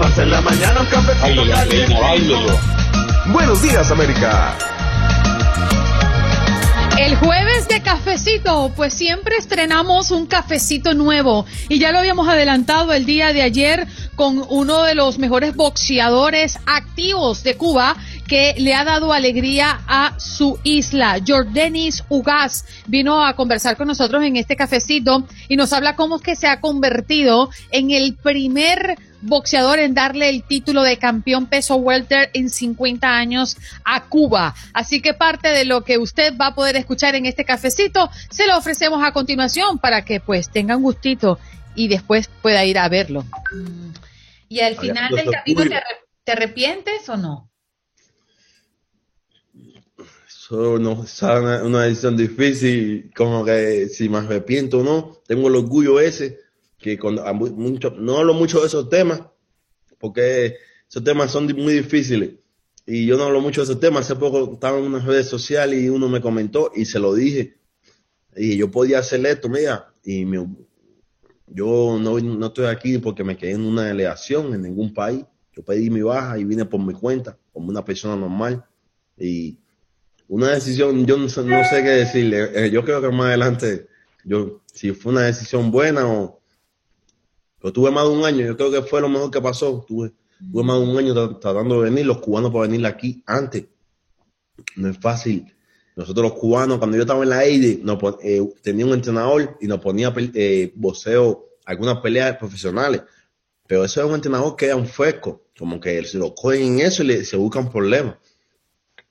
En 0.00 0.30
la 0.30 0.40
mañana 0.40 0.80
un 0.80 0.86
cafecito 0.86 1.42
Buenos 3.32 3.62
días, 3.62 3.90
América. 3.90 4.56
El 6.98 7.16
jueves 7.16 7.68
de 7.68 7.82
cafecito, 7.82 8.72
pues 8.76 8.94
siempre 8.94 9.36
estrenamos 9.36 10.10
un 10.10 10.26
cafecito 10.26 10.94
nuevo 10.94 11.44
y 11.68 11.78
ya 11.78 11.92
lo 11.92 11.98
habíamos 11.98 12.28
adelantado 12.28 12.94
el 12.94 13.04
día 13.04 13.34
de 13.34 13.42
ayer 13.42 13.86
con 14.16 14.42
uno 14.48 14.84
de 14.84 14.94
los 14.94 15.18
mejores 15.18 15.54
boxeadores 15.54 16.58
activos 16.64 17.42
de 17.42 17.56
Cuba 17.56 17.94
que 18.26 18.54
le 18.56 18.74
ha 18.74 18.84
dado 18.84 19.12
alegría 19.12 19.80
a 19.86 20.18
su 20.18 20.58
isla. 20.62 21.20
Jordanis 21.26 22.04
Ugas 22.08 22.64
vino 22.86 23.22
a 23.24 23.34
conversar 23.34 23.76
con 23.76 23.88
nosotros 23.88 24.22
en 24.24 24.36
este 24.36 24.56
cafecito 24.56 25.26
y 25.48 25.56
nos 25.56 25.74
habla 25.74 25.94
cómo 25.94 26.16
es 26.16 26.22
que 26.22 26.36
se 26.36 26.48
ha 26.48 26.60
convertido 26.60 27.50
en 27.70 27.90
el 27.90 28.14
primer 28.14 28.96
boxeador 29.22 29.78
en 29.78 29.94
darle 29.94 30.28
el 30.28 30.42
título 30.42 30.82
de 30.82 30.96
campeón 30.98 31.46
peso 31.46 31.76
welter 31.76 32.30
en 32.34 32.50
50 32.50 33.08
años 33.08 33.56
a 33.84 34.04
Cuba. 34.04 34.54
Así 34.72 35.00
que 35.00 35.14
parte 35.14 35.48
de 35.48 35.64
lo 35.64 35.82
que 35.84 35.98
usted 35.98 36.36
va 36.36 36.48
a 36.48 36.54
poder 36.54 36.76
escuchar 36.76 37.14
en 37.14 37.26
este 37.26 37.44
cafecito 37.44 38.10
se 38.30 38.46
lo 38.46 38.56
ofrecemos 38.56 39.02
a 39.04 39.12
continuación 39.12 39.78
para 39.78 40.04
que 40.04 40.20
pues 40.20 40.50
tenga 40.50 40.76
un 40.76 40.82
gustito 40.82 41.38
y 41.74 41.88
después 41.88 42.28
pueda 42.42 42.64
ir 42.64 42.78
a 42.78 42.88
verlo. 42.88 43.24
Y 44.48 44.60
al 44.60 44.76
final 44.76 45.14
del 45.14 45.30
camino 45.30 45.64
te, 46.24 46.32
arrepientes 46.32 47.08
o 47.08 47.16
no? 47.16 47.50
Eso 50.26 50.78
no 50.78 51.04
es 51.04 51.22
una, 51.22 51.84
decisión 51.84 52.16
difícil, 52.16 53.12
como 53.14 53.44
que 53.44 53.88
si 53.88 54.08
me 54.08 54.18
arrepiento 54.18 54.80
o 54.80 54.82
no, 54.82 55.22
tengo 55.26 55.48
el 55.48 55.56
orgullo 55.56 56.00
ese 56.00 56.38
que 56.80 56.98
cuando 56.98 57.22
mucho, 57.34 57.90
no 57.90 58.18
hablo 58.18 58.34
mucho 58.34 58.60
de 58.60 58.66
esos 58.66 58.88
temas, 58.88 59.22
porque 59.98 60.56
esos 60.88 61.04
temas 61.04 61.30
son 61.30 61.46
muy 61.56 61.74
difíciles. 61.74 62.30
Y 62.86 63.06
yo 63.06 63.16
no 63.16 63.24
hablo 63.24 63.40
mucho 63.40 63.60
de 63.60 63.66
esos 63.66 63.80
temas. 63.80 64.06
Hace 64.06 64.16
poco 64.16 64.54
estaba 64.54 64.78
en 64.78 64.84
unas 64.84 65.04
redes 65.04 65.28
sociales 65.28 65.80
y 65.80 65.88
uno 65.88 66.08
me 66.08 66.20
comentó 66.20 66.72
y 66.74 66.86
se 66.86 66.98
lo 66.98 67.14
dije. 67.14 67.58
Y 68.34 68.56
yo 68.56 68.70
podía 68.70 68.98
hacer 68.98 69.24
esto, 69.26 69.48
mira, 69.48 69.92
y 70.04 70.24
yo 71.46 71.98
no, 72.00 72.18
no 72.18 72.46
estoy 72.46 72.66
aquí 72.66 72.98
porque 72.98 73.24
me 73.24 73.36
quedé 73.36 73.52
en 73.52 73.64
una 73.64 73.84
delegación 73.84 74.54
en 74.54 74.62
ningún 74.62 74.94
país. 74.94 75.24
Yo 75.52 75.62
pedí 75.62 75.90
mi 75.90 76.00
baja 76.00 76.38
y 76.38 76.44
vine 76.44 76.64
por 76.64 76.80
mi 76.80 76.94
cuenta, 76.94 77.36
como 77.52 77.68
una 77.68 77.84
persona 77.84 78.16
normal. 78.16 78.64
Y 79.18 79.58
una 80.28 80.50
decisión, 80.50 81.04
yo 81.06 81.16
no 81.16 81.28
sé, 81.28 81.42
qué 81.44 81.90
decirle. 81.90 82.50
Eh, 82.54 82.70
yo 82.70 82.84
creo 82.84 83.02
que 83.02 83.08
más 83.10 83.26
adelante, 83.26 83.88
yo 84.24 84.62
si 84.72 84.92
fue 84.92 85.12
una 85.12 85.22
decisión 85.22 85.70
buena 85.70 86.06
o, 86.06 86.39
pero 87.60 87.72
tuve 87.72 87.90
más 87.90 88.04
de 88.04 88.10
un 88.10 88.24
año, 88.24 88.46
yo 88.46 88.56
creo 88.56 88.70
que 88.70 88.82
fue 88.82 89.00
lo 89.00 89.08
mejor 89.08 89.30
que 89.30 89.40
pasó. 89.40 89.84
Tuve, 89.86 90.12
tuve 90.50 90.62
más 90.62 90.80
de 90.80 90.86
un 90.86 90.98
año 90.98 91.38
tratando 91.38 91.82
de 91.82 91.90
venir, 91.90 92.06
los 92.06 92.18
cubanos 92.18 92.50
para 92.50 92.62
venir 92.62 92.84
aquí 92.86 93.22
antes. 93.26 93.66
No 94.76 94.88
es 94.88 94.98
fácil. 94.98 95.52
Nosotros 95.94 96.30
los 96.30 96.38
cubanos, 96.38 96.78
cuando 96.78 96.96
yo 96.96 97.02
estaba 97.02 97.22
en 97.22 97.30
la 97.30 97.38
AIDE, 97.38 97.82
eh, 98.22 98.54
tenía 98.62 98.86
un 98.86 98.94
entrenador 98.94 99.58
y 99.60 99.66
nos 99.66 99.80
ponía 99.80 100.12
eh, 100.16 100.72
boxeo, 100.74 101.50
algunas 101.66 101.98
peleas 101.98 102.36
profesionales. 102.38 103.02
Pero 103.66 103.84
eso 103.84 104.00
es 104.00 104.08
un 104.08 104.14
entrenador 104.14 104.56
que 104.56 104.66
era 104.66 104.76
un 104.76 104.86
fresco, 104.86 105.42
como 105.58 105.78
que 105.78 106.02
se 106.04 106.16
lo 106.16 106.34
cogen 106.34 106.62
en 106.62 106.80
eso 106.80 107.02
y 107.02 107.24
se 107.24 107.36
buscan 107.36 107.70
problemas. 107.70 108.16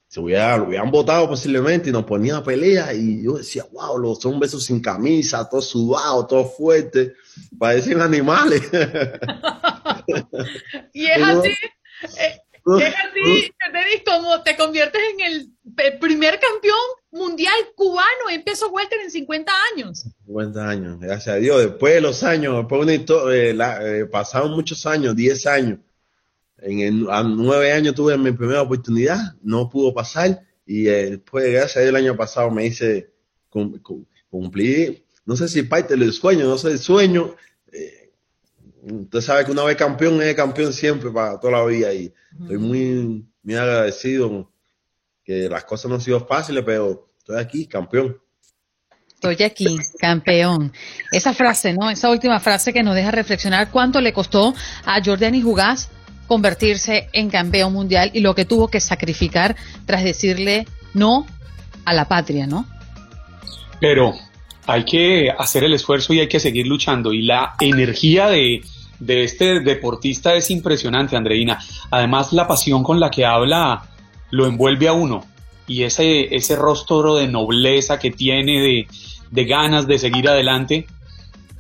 Se 0.08 0.20
hubiera, 0.20 0.58
lo 0.58 0.68
hubieran 0.68 0.90
votado 0.90 1.30
posiblemente 1.30 1.90
y 1.90 1.94
nos 1.94 2.04
ponían 2.04 2.38
a 2.38 2.44
pelear 2.44 2.96
y 2.96 3.22
yo 3.22 3.34
decía, 3.34 3.68
wow, 3.72 4.00
los 4.00 4.26
hombres 4.26 4.52
sin 4.52 4.82
camisa, 4.82 5.48
todos 5.48 5.68
sudados, 5.68 6.28
todos 6.28 6.58
fuertes 6.58 7.12
parecen 7.58 8.02
animales. 8.02 8.62
y 10.94 11.06
es 11.06 11.22
así, 11.22 11.50
eh, 11.50 12.40
es 12.80 12.96
así, 12.96 13.52
como 14.06 14.42
te 14.44 14.56
conviertes 14.56 15.02
en 15.14 15.20
el 15.22 16.00
primer 16.00 16.40
campeón 16.40 16.78
mundial 17.12 17.54
cubano 17.76 18.30
en 18.30 18.44
peso 18.44 18.70
welter 18.70 19.00
en 19.02 19.12
50 19.12 19.52
años. 19.74 20.06
50 20.26 20.70
años, 20.70 21.00
gracias 21.00 21.36
a 21.36 21.40
Dios. 21.40 21.62
Después 21.62 21.96
de 21.96 22.02
los 22.02 22.24
años, 22.24 22.58
después 22.58 22.82
una 22.82 22.94
historia, 22.94 23.52
eh, 23.52 24.00
eh, 24.02 24.06
pasaron 24.06 24.52
muchos 24.52 24.86
años, 24.86 25.16
10 25.16 25.46
años. 25.48 25.80
En 26.62 26.80
el- 26.80 27.10
a 27.10 27.24
nueve 27.24 27.72
años 27.72 27.96
tuve 27.96 28.18
mi 28.18 28.32
primera 28.34 28.62
oportunidad, 28.62 29.18
no 29.42 29.70
pudo 29.70 29.94
pasar 29.94 30.42
y 30.66 30.88
eh, 30.88 31.12
después, 31.12 31.50
gracias 31.52 31.78
a 31.78 31.80
Dios, 31.82 31.90
el 31.90 31.96
año 31.96 32.18
pasado 32.18 32.52
me 32.52 32.66
hice 32.66 33.12
cum- 33.50 33.80
cum- 33.82 34.06
cumplir, 34.30 35.06
no 35.30 35.36
sé 35.36 35.48
si 35.48 35.62
parte 35.62 35.96
del 35.96 36.12
sueño, 36.12 36.48
no 36.48 36.58
sé 36.58 36.72
el 36.72 36.80
sueño. 36.80 37.36
eh, 37.72 38.12
usted 38.82 39.22
sabe 39.22 39.46
que 39.46 39.52
una 39.52 39.64
vez 39.64 39.78
campeón 39.78 40.20
es 40.24 40.34
campeón 40.34 40.74
siempre 40.74 41.12
para 41.12 41.40
toda 41.40 41.60
la 41.60 41.66
vida 41.66 41.94
y 41.94 42.12
estoy 42.42 42.58
muy, 42.58 43.28
muy 43.44 43.56
agradecido 43.56 44.52
que 45.24 45.48
las 45.48 45.66
cosas 45.66 45.88
no 45.88 45.96
han 45.96 46.02
sido 46.02 46.26
fáciles, 46.26 46.64
pero 46.66 47.12
estoy 47.20 47.40
aquí, 47.40 47.68
campeón. 47.68 48.18
Estoy 49.08 49.44
aquí, 49.44 49.78
campeón. 50.00 50.74
Esa 51.12 51.36
frase, 51.36 51.74
¿no? 51.74 51.92
Esa 51.92 52.10
última 52.10 52.40
frase 52.40 52.74
que 52.74 52.82
nos 52.82 52.96
deja 52.96 53.12
reflexionar 53.12 53.70
cuánto 53.70 54.02
le 54.02 54.14
costó 54.14 54.56
a 54.84 55.00
Jordani 55.04 55.44
Jugás 55.44 55.92
convertirse 56.28 57.08
en 57.14 57.30
campeón 57.30 57.74
mundial 57.74 58.10
y 58.16 58.22
lo 58.22 58.34
que 58.34 58.46
tuvo 58.46 58.68
que 58.70 58.80
sacrificar 58.80 59.56
tras 59.86 60.04
decirle 60.04 60.66
no 60.96 61.28
a 61.86 61.94
la 61.94 62.08
patria, 62.08 62.48
¿no? 62.48 62.66
Pero 63.80 64.16
hay 64.70 64.84
que 64.86 65.32
hacer 65.36 65.64
el 65.64 65.74
esfuerzo 65.74 66.14
y 66.14 66.20
hay 66.20 66.28
que 66.28 66.40
seguir 66.40 66.68
luchando. 66.68 67.12
Y 67.12 67.24
la 67.24 67.56
energía 67.60 68.28
de, 68.28 68.62
de 69.00 69.24
este 69.24 69.62
deportista 69.62 70.36
es 70.36 70.52
impresionante, 70.52 71.18
Andreina. 71.18 71.58
Además, 71.90 72.34
la 72.34 72.48
pasión 72.48 72.84
con 72.84 73.00
la 73.00 73.10
que 73.10 73.26
habla 73.26 73.90
lo 74.30 74.46
envuelve 74.46 74.88
a 74.88 74.94
uno. 74.94 75.26
Y 75.66 75.84
ese, 75.84 76.36
ese 76.36 76.56
rostro 76.56 77.16
de 77.16 77.28
nobleza 77.28 77.98
que 77.98 78.12
tiene, 78.12 78.62
de, 78.62 78.88
de 79.32 79.46
ganas 79.46 79.88
de 79.88 79.98
seguir 79.98 80.30
adelante, 80.30 80.86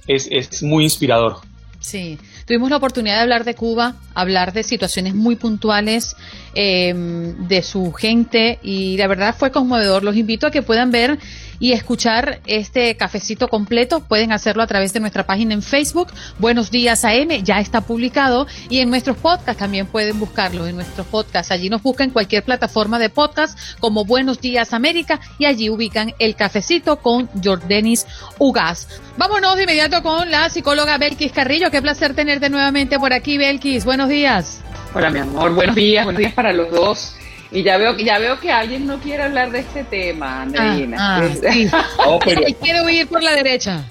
es, 0.05 0.27
es 0.29 0.61
muy 0.61 0.83
inspirador. 0.83 1.37
Sí, 1.79 2.19
tuvimos 2.45 2.69
la 2.69 2.77
oportunidad 2.77 3.15
de 3.15 3.21
hablar 3.21 3.43
de 3.43 3.55
Cuba, 3.55 3.95
hablar 4.13 4.53
de 4.53 4.63
situaciones 4.63 5.15
muy 5.15 5.35
puntuales 5.35 6.15
eh, 6.53 6.93
de 6.93 7.63
su 7.63 7.91
gente 7.93 8.59
y 8.61 8.97
la 8.97 9.07
verdad 9.07 9.35
fue 9.35 9.49
conmovedor. 9.49 10.03
Los 10.03 10.15
invito 10.15 10.45
a 10.45 10.51
que 10.51 10.61
puedan 10.61 10.91
ver 10.91 11.17
y 11.59 11.73
escuchar 11.73 12.41
este 12.45 12.95
cafecito 12.97 13.47
completo. 13.47 14.01
Pueden 14.01 14.31
hacerlo 14.31 14.63
a 14.63 14.67
través 14.67 14.93
de 14.93 14.99
nuestra 14.99 15.25
página 15.25 15.53
en 15.53 15.61
Facebook, 15.61 16.07
Buenos 16.37 16.71
Días 16.71 17.05
AM, 17.05 17.29
ya 17.43 17.59
está 17.59 17.81
publicado 17.81 18.47
y 18.69 18.79
en 18.79 18.89
nuestros 18.89 19.17
podcasts 19.17 19.59
también 19.59 19.87
pueden 19.87 20.19
buscarlo 20.19 20.67
en 20.67 20.75
nuestros 20.75 21.05
podcasts. 21.07 21.51
Allí 21.51 21.69
nos 21.69 21.83
buscan 21.83 22.09
cualquier 22.11 22.43
plataforma 22.43 22.99
de 22.99 23.09
podcast 23.09 23.57
como 23.79 24.05
Buenos 24.05 24.39
Días 24.41 24.73
América 24.73 25.19
y 25.37 25.45
allí 25.45 25.69
ubican 25.69 26.13
el 26.19 26.35
cafecito 26.35 26.97
con 26.97 27.27
Jordanis 27.43 28.05
Ugas. 28.37 28.87
Vámonos 29.17 29.57
de 29.57 29.63
inmediato 29.63 30.01
con 30.01 30.31
la 30.31 30.49
psicóloga 30.49 30.97
Belkis 30.97 31.31
Carrillo. 31.31 31.71
Qué 31.71 31.81
placer 31.81 32.13
tenerte 32.15 32.49
nuevamente 32.49 32.99
por 32.99 33.13
aquí, 33.13 33.37
Belkis. 33.37 33.85
Buenos 33.85 34.09
días. 34.09 34.61
Hola, 34.93 35.09
mi 35.09 35.19
amor. 35.19 35.53
Buenos 35.53 35.75
días. 35.75 36.05
Buenos 36.05 36.19
días 36.19 36.33
para 36.33 36.53
los 36.53 36.71
dos. 36.71 37.18
Y 37.51 37.63
ya 37.63 37.77
veo, 37.77 37.97
ya 37.97 38.19
veo 38.19 38.39
que 38.39 38.51
alguien 38.51 38.85
no 38.85 38.99
quiere 38.99 39.23
hablar 39.23 39.51
de 39.51 39.59
este 39.59 39.83
tema, 39.83 40.43
Andreina. 40.43 40.97
Ah, 40.99 41.21
ah, 41.23 41.51
sí. 41.51 41.65
No, 42.05 42.19
pero- 42.19 42.41
quiero 42.61 42.87
ir 42.89 43.07
por 43.07 43.23
la 43.23 43.31
derecha. 43.31 43.83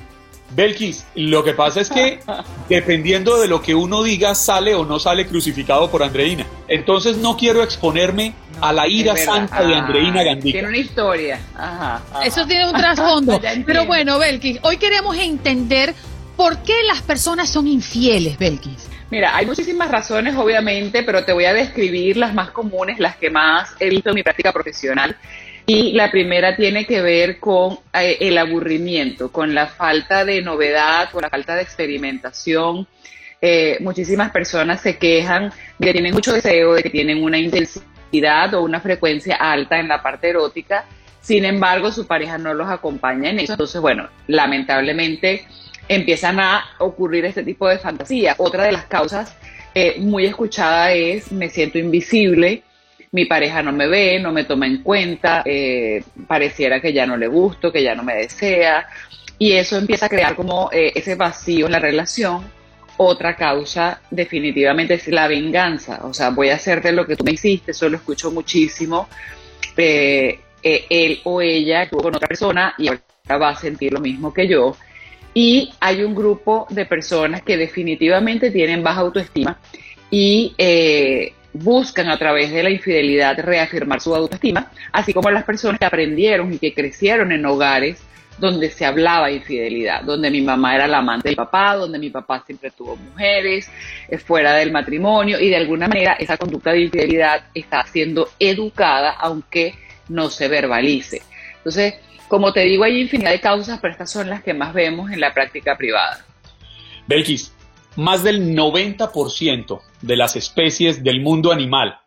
Belkis, 0.51 1.05
lo 1.15 1.45
que 1.45 1.53
pasa 1.53 1.81
es 1.83 1.91
que 1.91 2.21
dependiendo 2.71 3.39
de 3.39 3.49
lo 3.49 3.61
que 3.61 3.75
uno 3.75 4.03
diga, 4.03 4.35
sale 4.35 4.75
o 4.75 4.85
no 4.85 4.99
sale 4.99 5.27
crucificado 5.27 5.91
por 5.91 6.03
Andreina. 6.03 6.47
Entonces 6.69 7.19
no 7.19 7.37
quiero 7.37 7.63
exponerme 7.63 8.33
a 8.61 8.73
la 8.73 8.89
ira 8.89 9.17
santa 9.17 9.63
de 9.63 9.75
Andreina 9.75 10.21
Ah, 10.21 10.25
Gandica. 10.25 10.53
Tiene 10.53 10.69
una 10.69 10.79
historia. 10.79 11.41
Ajá, 11.55 12.03
ajá. 12.13 12.25
Eso 12.25 12.47
tiene 12.47 12.67
un 12.67 12.75
trasfondo. 12.75 13.41
Pero 13.67 13.85
bueno, 13.87 14.19
Belkis, 14.19 14.59
hoy 14.63 14.79
queremos 14.79 15.17
entender 15.19 15.95
por 16.37 16.59
qué 16.63 16.83
las 16.85 17.03
personas 17.03 17.51
son 17.51 17.67
infieles, 17.67 18.39
Belkis. 18.39 18.89
Mira, 19.11 19.35
hay 19.35 19.47
muchísimas 19.47 19.91
razones, 19.91 20.37
obviamente, 20.37 21.03
pero 21.03 21.25
te 21.25 21.33
voy 21.33 21.47
a 21.47 21.55
describir 21.55 22.19
las 22.19 22.35
más 22.35 22.51
comunes, 22.51 22.99
las 22.99 23.17
que 23.17 23.31
más 23.31 23.75
he 23.81 23.89
visto 23.89 24.11
en 24.11 24.17
mi 24.17 24.23
práctica 24.23 24.53
profesional. 24.53 25.17
Y 25.65 25.93
la 25.93 26.11
primera 26.11 26.57
tiene 26.57 26.87
que 26.87 27.01
ver 27.01 27.39
con 27.39 27.79
eh, 27.95 28.19
el 28.21 28.37
aburrimiento, 28.37 29.33
con 29.33 29.55
la 29.55 29.67
falta 29.67 30.25
de 30.25 30.43
novedad, 30.43 31.11
con 31.11 31.23
la 31.23 31.31
falta 31.31 31.57
de 31.57 31.63
experimentación. 31.63 32.87
Eh, 33.41 33.79
muchísimas 33.81 34.31
personas 34.31 34.83
se 34.83 34.99
quejan 34.99 35.53
de 35.79 35.87
que 35.87 35.93
tienen 35.93 36.13
mucho 36.13 36.35
deseo, 36.35 36.75
de 36.75 36.83
que 36.83 36.91
tienen 36.91 37.23
una 37.23 37.39
intensidad 37.39 38.53
o 38.55 38.63
una 38.63 38.81
frecuencia 38.81 39.37
alta 39.37 39.79
en 39.79 39.89
la 39.89 40.03
parte 40.03 40.29
erótica. 40.31 40.85
Sin 41.21 41.45
embargo, 41.45 41.93
su 41.93 42.07
pareja 42.07 42.37
no 42.37 42.53
los 42.53 42.69
acompaña 42.69 43.31
en 43.31 43.41
eso. 43.41 43.53
Entonces, 43.53 43.81
bueno, 43.81 44.09
lamentablemente 44.27 45.47
empiezan 45.89 46.39
a 46.39 46.65
ocurrir 46.79 47.25
este 47.25 47.43
tipo 47.43 47.69
de 47.69 47.79
fantasías. 47.79 48.37
Otra 48.39 48.65
de 48.65 48.73
las 48.73 48.85
causas 48.85 49.35
eh, 49.75 49.97
muy 49.99 50.27
escuchada 50.27 50.93
es 50.93 51.33
me 51.33 51.49
siento 51.49 51.79
invisible, 51.79 52.63
mi 53.13 53.25
pareja 53.25 53.63
no 53.63 53.73
me 53.73 53.87
ve, 53.87 54.19
no 54.21 54.33
me 54.33 54.45
toma 54.45 54.67
en 54.67 54.83
cuenta, 54.83 55.43
eh, 55.45 56.03
pareciera 56.27 56.81
que 56.81 56.93
ya 56.93 57.07
no 57.07 57.17
le 57.17 57.29
gusto, 57.29 57.73
que 57.73 57.83
ya 57.83 57.95
no 57.95 58.03
me 58.03 58.15
desea, 58.15 58.87
y 59.39 59.53
eso 59.53 59.77
empieza 59.77 60.07
a 60.07 60.09
crear 60.09 60.35
como 60.35 60.69
eh, 60.73 60.93
ese 60.95 61.15
vacío 61.15 61.67
en 61.67 61.73
la 61.73 61.79
relación. 61.79 62.43
Otra 62.97 63.37
causa 63.37 64.01
definitivamente 64.11 64.95
es 64.95 65.07
la 65.09 65.29
venganza, 65.29 66.01
o 66.03 66.13
sea, 66.13 66.31
voy 66.31 66.49
a 66.49 66.57
hacerte 66.57 66.91
lo 66.91 67.07
que 67.07 67.15
tú 67.15 67.23
me 67.23 67.33
hiciste, 67.33 67.71
eso 67.71 67.89
lo 67.89 67.97
escucho 67.97 68.33
muchísimo. 68.33 69.09
Él 69.77 71.21
o 71.23 71.41
ella 71.41 71.85
estuvo 71.85 72.03
con 72.03 72.17
otra 72.17 72.27
persona 72.27 72.75
y 72.77 72.89
ahora 72.89 73.01
va 73.41 73.51
a 73.51 73.55
sentir 73.55 73.93
lo 73.93 74.01
mismo 74.01 74.35
que 74.35 74.49
yo. 74.49 74.77
Y 75.41 75.71
hay 75.79 76.03
un 76.03 76.17
grupo 76.17 76.67
de 76.69 76.85
personas 76.85 77.43
que 77.43 77.57
definitivamente 77.57 78.51
tienen 78.51 78.83
baja 78.83 79.03
autoestima 79.03 79.57
y 80.11 80.53
eh, 80.59 81.33
buscan 81.53 82.09
a 82.11 82.19
través 82.19 82.51
de 82.51 82.61
la 82.61 82.71
infidelidad 82.71 83.39
reafirmar 83.39 84.01
su 84.01 84.13
autoestima, 84.13 84.73
así 84.91 85.13
como 85.13 85.31
las 85.31 85.45
personas 85.45 85.79
que 85.79 85.87
aprendieron 85.87 86.53
y 86.53 86.59
que 86.59 86.75
crecieron 86.75 87.31
en 87.31 87.47
hogares 87.47 88.03
donde 88.37 88.69
se 88.69 88.85
hablaba 88.85 89.29
de 89.29 89.35
infidelidad, 89.35 90.03
donde 90.03 90.29
mi 90.29 90.43
mamá 90.43 90.75
era 90.75 90.89
la 90.89 90.99
amante 90.99 91.29
del 91.29 91.37
papá, 91.37 91.77
donde 91.77 92.01
mi 92.01 92.11
papá 92.11 92.43
siempre 92.45 92.73
tuvo 92.73 92.97
mujeres 92.97 93.71
eh, 94.09 94.19
fuera 94.19 94.55
del 94.55 94.73
matrimonio 94.73 95.39
y 95.39 95.51
de 95.51 95.57
alguna 95.57 95.87
manera 95.87 96.15
esa 96.15 96.37
conducta 96.37 96.73
de 96.73 96.81
infidelidad 96.81 97.45
está 97.55 97.87
siendo 97.87 98.29
educada 98.41 99.13
aunque 99.13 99.77
no 100.09 100.31
se 100.31 100.49
verbalice. 100.49 101.23
Entonces, 101.59 101.95
como 102.29 102.53
te 102.53 102.61
digo, 102.61 102.85
hay 102.85 103.01
infinidad 103.01 103.33
de 103.33 103.41
causas, 103.41 103.79
pero 103.81 103.93
estas 103.93 104.11
son 104.11 104.29
las 104.29 104.43
que 104.43 104.55
más 104.55 104.73
vemos 104.75 105.11
en 105.11 105.21
la 105.21 105.33
práctica 105.33 105.77
privada. 105.77 106.25
Belkis, 107.07 107.55
más 107.97 108.23
del 108.23 108.55
90% 108.55 109.81
de 110.03 110.17
las 110.17 110.37
especies 110.37 111.03
del 111.03 111.21
mundo 111.21 111.51
animal, 111.51 111.99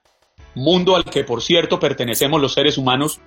mundo 0.56 0.96
al 0.96 1.04
que 1.04 1.24
por 1.24 1.42
cierto 1.42 1.80
pertenecemos 1.80 2.40
los 2.40 2.54
seres 2.54 2.78
humanos, 2.78 3.20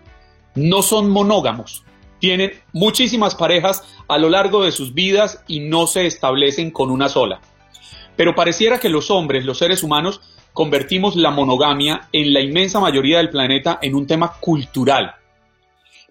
no 0.54 0.82
son 0.82 1.10
monógamos. 1.10 1.84
Tienen 2.20 2.52
muchísimas 2.72 3.34
parejas 3.34 3.82
a 4.08 4.18
lo 4.18 4.30
largo 4.30 4.64
de 4.64 4.72
sus 4.72 4.94
vidas 4.94 5.42
y 5.46 5.60
no 5.60 5.86
se 5.86 6.06
establecen 6.06 6.70
con 6.70 6.90
una 6.90 7.08
sola. 7.08 7.40
Pero 8.16 8.34
pareciera 8.34 8.78
que 8.78 8.88
los 8.88 9.10
hombres, 9.10 9.44
los 9.44 9.58
seres 9.58 9.82
humanos, 9.82 10.20
convertimos 10.52 11.16
la 11.16 11.30
monogamia 11.30 12.08
en 12.12 12.32
la 12.32 12.40
inmensa 12.40 12.78
mayoría 12.78 13.18
del 13.18 13.30
planeta 13.30 13.78
en 13.82 13.94
un 13.94 14.06
tema 14.06 14.34
cultural. 14.40 15.16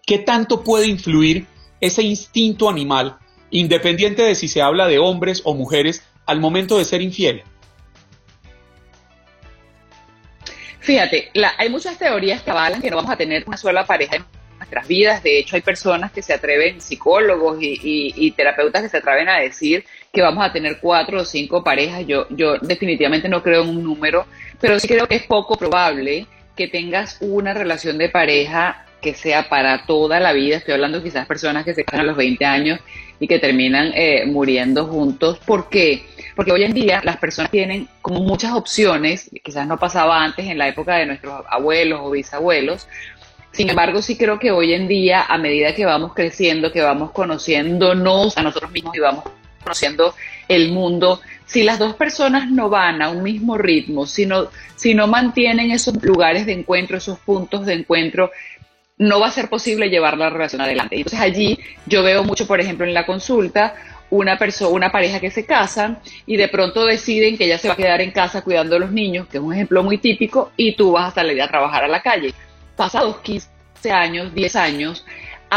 ¿Qué 0.06 0.20
tanto 0.20 0.64
puede 0.64 0.88
influir 0.88 1.46
ese 1.80 2.02
instinto 2.04 2.70
animal, 2.70 3.18
independiente 3.52 4.22
de 4.24 4.36
si 4.36 4.48
se 4.48 4.62
habla 4.62 4.88
de 4.88 5.00
hombres 5.00 5.42
o 5.46 5.54
mujeres, 5.54 6.04
al 6.26 6.40
momento 6.40 6.78
de 6.78 6.86
ser 6.86 7.02
infiel? 7.02 7.44
Fíjate, 10.80 11.32
hay 11.58 11.70
muchas 11.70 11.98
teorías 11.98 12.42
que 12.42 12.52
avalan 12.52 12.82
que 12.82 12.90
no 12.90 12.98
vamos 12.98 13.12
a 13.12 13.16
tener 13.16 13.44
una 13.48 13.56
sola 13.56 13.86
pareja 13.86 14.18
en 14.18 14.26
nuestras 14.58 14.86
vidas. 14.88 15.24
De 15.24 15.40
hecho, 15.40 15.56
hay 15.56 15.62
personas 15.62 16.12
que 16.12 16.22
se 16.22 16.34
atreven, 16.34 16.82
psicólogos 16.82 17.62
y, 17.62 17.80
y- 17.82 18.14
y 18.18 18.32
terapeutas 18.32 18.82
que 18.82 18.90
se 18.90 18.98
atreven 18.98 19.30
a 19.30 19.40
decir 19.40 19.86
que 20.12 20.22
vamos 20.22 20.46
a 20.46 20.52
tener 20.52 20.80
cuatro 20.82 21.22
o 21.22 21.26
cinco 21.26 21.64
parejas. 21.64 22.06
Yo, 22.06 22.28
yo 22.30 22.58
definitivamente 22.58 23.30
no 23.30 23.42
creo 23.42 23.64
en 23.64 23.70
un 23.70 23.84
número, 23.84 24.26
pero 24.60 24.78
sí 24.78 24.90
creo 24.90 25.08
que 25.08 25.16
es 25.16 25.24
poco 25.24 25.56
probable 25.58 26.26
que 26.58 26.68
tengas 26.68 27.18
una 27.22 27.54
relación 27.54 27.98
de 27.98 28.10
pareja 28.10 28.86
que 29.04 29.14
sea 29.14 29.50
para 29.50 29.86
toda 29.86 30.20
la 30.20 30.34
vida. 30.34 30.58
Estoy 30.58 30.76
hablando 30.76 31.04
quizás 31.04 31.28
personas 31.28 31.66
que 31.66 31.76
se 31.76 31.84
casan 31.84 32.00
a 32.00 32.04
los 32.04 32.18
20 32.18 32.44
años 32.46 32.80
y 33.20 33.28
que 33.28 33.38
terminan 33.38 33.92
eh, 33.94 34.26
muriendo 34.26 34.88
juntos. 34.88 35.38
¿Por 35.46 35.70
qué? 35.70 36.06
Porque 36.36 36.52
hoy 36.52 36.64
en 36.64 36.74
día 36.74 37.02
las 37.04 37.18
personas 37.18 37.52
tienen 37.52 37.88
como 38.02 38.22
muchas 38.22 38.54
opciones, 38.54 39.30
quizás 39.44 39.68
no 39.68 39.78
pasaba 39.78 40.24
antes 40.24 40.48
en 40.48 40.58
la 40.58 40.68
época 40.68 40.96
de 40.96 41.06
nuestros 41.06 41.44
abuelos 41.50 42.00
o 42.02 42.12
bisabuelos. 42.12 42.88
Sin 43.52 43.70
embargo, 43.70 44.02
sí 44.02 44.18
creo 44.18 44.40
que 44.40 44.52
hoy 44.52 44.74
en 44.74 44.88
día, 44.88 45.22
a 45.22 45.38
medida 45.38 45.76
que 45.76 45.86
vamos 45.86 46.14
creciendo, 46.16 46.72
que 46.72 46.82
vamos 46.82 47.12
conociéndonos 47.12 48.36
a 48.38 48.42
nosotros 48.42 48.72
mismos 48.72 48.96
y 48.96 49.00
vamos 49.00 49.26
conociendo 49.64 50.16
el 50.48 50.72
mundo, 50.72 51.22
si 51.46 51.64
las 51.64 51.80
dos 51.80 51.96
personas 51.96 52.50
no 52.50 52.70
van 52.70 53.02
a 53.02 53.10
un 53.10 53.24
mismo 53.24 53.58
ritmo, 53.58 54.06
si 54.06 54.26
no, 54.26 54.48
si 54.76 54.94
no 54.94 55.08
mantienen 55.08 55.72
esos 55.72 56.02
lugares 56.04 56.46
de 56.46 56.54
encuentro, 56.54 56.98
esos 56.98 57.20
puntos 57.20 57.66
de 57.66 57.74
encuentro, 57.74 58.32
no 58.98 59.20
va 59.20 59.28
a 59.28 59.32
ser 59.32 59.50
posible 59.50 59.90
llevar 59.90 60.18
la 60.18 60.30
relación 60.30 60.62
adelante. 60.62 60.96
Entonces 60.98 61.20
allí 61.20 61.60
yo 61.86 62.04
veo 62.04 62.24
mucho, 62.24 62.48
por 62.48 62.60
ejemplo, 62.60 62.86
en 62.86 62.94
la 62.94 63.06
consulta, 63.06 63.76
una 64.10 64.38
persona, 64.38 64.70
una 64.70 64.92
pareja 64.92 65.20
que 65.20 65.32
se 65.32 65.46
casan 65.46 66.00
y 66.26 66.38
de 66.38 66.48
pronto 66.48 66.86
deciden 66.86 67.38
que 67.38 67.46
ella 67.46 67.58
se 67.58 67.68
va 67.68 67.74
a 67.74 67.78
quedar 67.78 68.02
en 68.02 68.12
casa 68.12 68.44
cuidando 68.44 68.76
a 68.76 68.80
los 68.80 68.92
niños, 68.92 69.28
que 69.28 69.38
es 69.38 69.44
un 69.44 69.54
ejemplo 69.54 69.84
muy 69.84 69.98
típico, 69.98 70.52
y 70.56 70.76
tú 70.76 70.92
vas 70.92 71.12
a 71.12 71.16
salir 71.16 71.42
a 71.42 71.48
trabajar 71.48 71.84
a 71.84 71.88
la 71.88 72.02
calle. 72.02 72.34
Pasados 72.76 73.18
15 73.22 73.50
años, 73.92 74.34
10 74.34 74.56
años, 74.56 75.06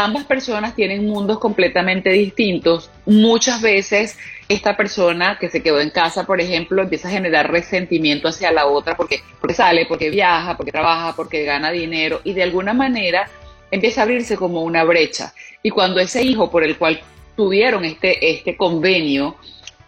ambas 0.03 0.25
personas 0.25 0.75
tienen 0.75 1.07
mundos 1.07 1.39
completamente 1.39 2.11
distintos. 2.11 2.91
Muchas 3.05 3.61
veces 3.61 4.17
esta 4.47 4.77
persona 4.77 5.37
que 5.39 5.49
se 5.49 5.63
quedó 5.63 5.81
en 5.81 5.89
casa, 5.89 6.25
por 6.25 6.39
ejemplo, 6.39 6.83
empieza 6.83 7.07
a 7.07 7.11
generar 7.11 7.51
resentimiento 7.51 8.27
hacia 8.27 8.51
la 8.51 8.67
otra 8.67 8.95
porque, 8.95 9.21
porque 9.39 9.55
sale, 9.55 9.87
porque 9.87 10.09
viaja, 10.09 10.55
porque 10.55 10.71
trabaja, 10.71 11.15
porque 11.15 11.43
gana 11.43 11.71
dinero 11.71 12.21
y 12.23 12.33
de 12.33 12.43
alguna 12.43 12.73
manera 12.73 13.27
empieza 13.71 14.01
a 14.01 14.03
abrirse 14.03 14.37
como 14.37 14.61
una 14.61 14.83
brecha. 14.83 15.33
Y 15.63 15.71
cuando 15.71 15.99
ese 15.99 16.21
hijo 16.21 16.51
por 16.51 16.63
el 16.63 16.77
cual 16.77 16.99
tuvieron 17.35 17.83
este, 17.83 18.31
este 18.31 18.55
convenio 18.55 19.35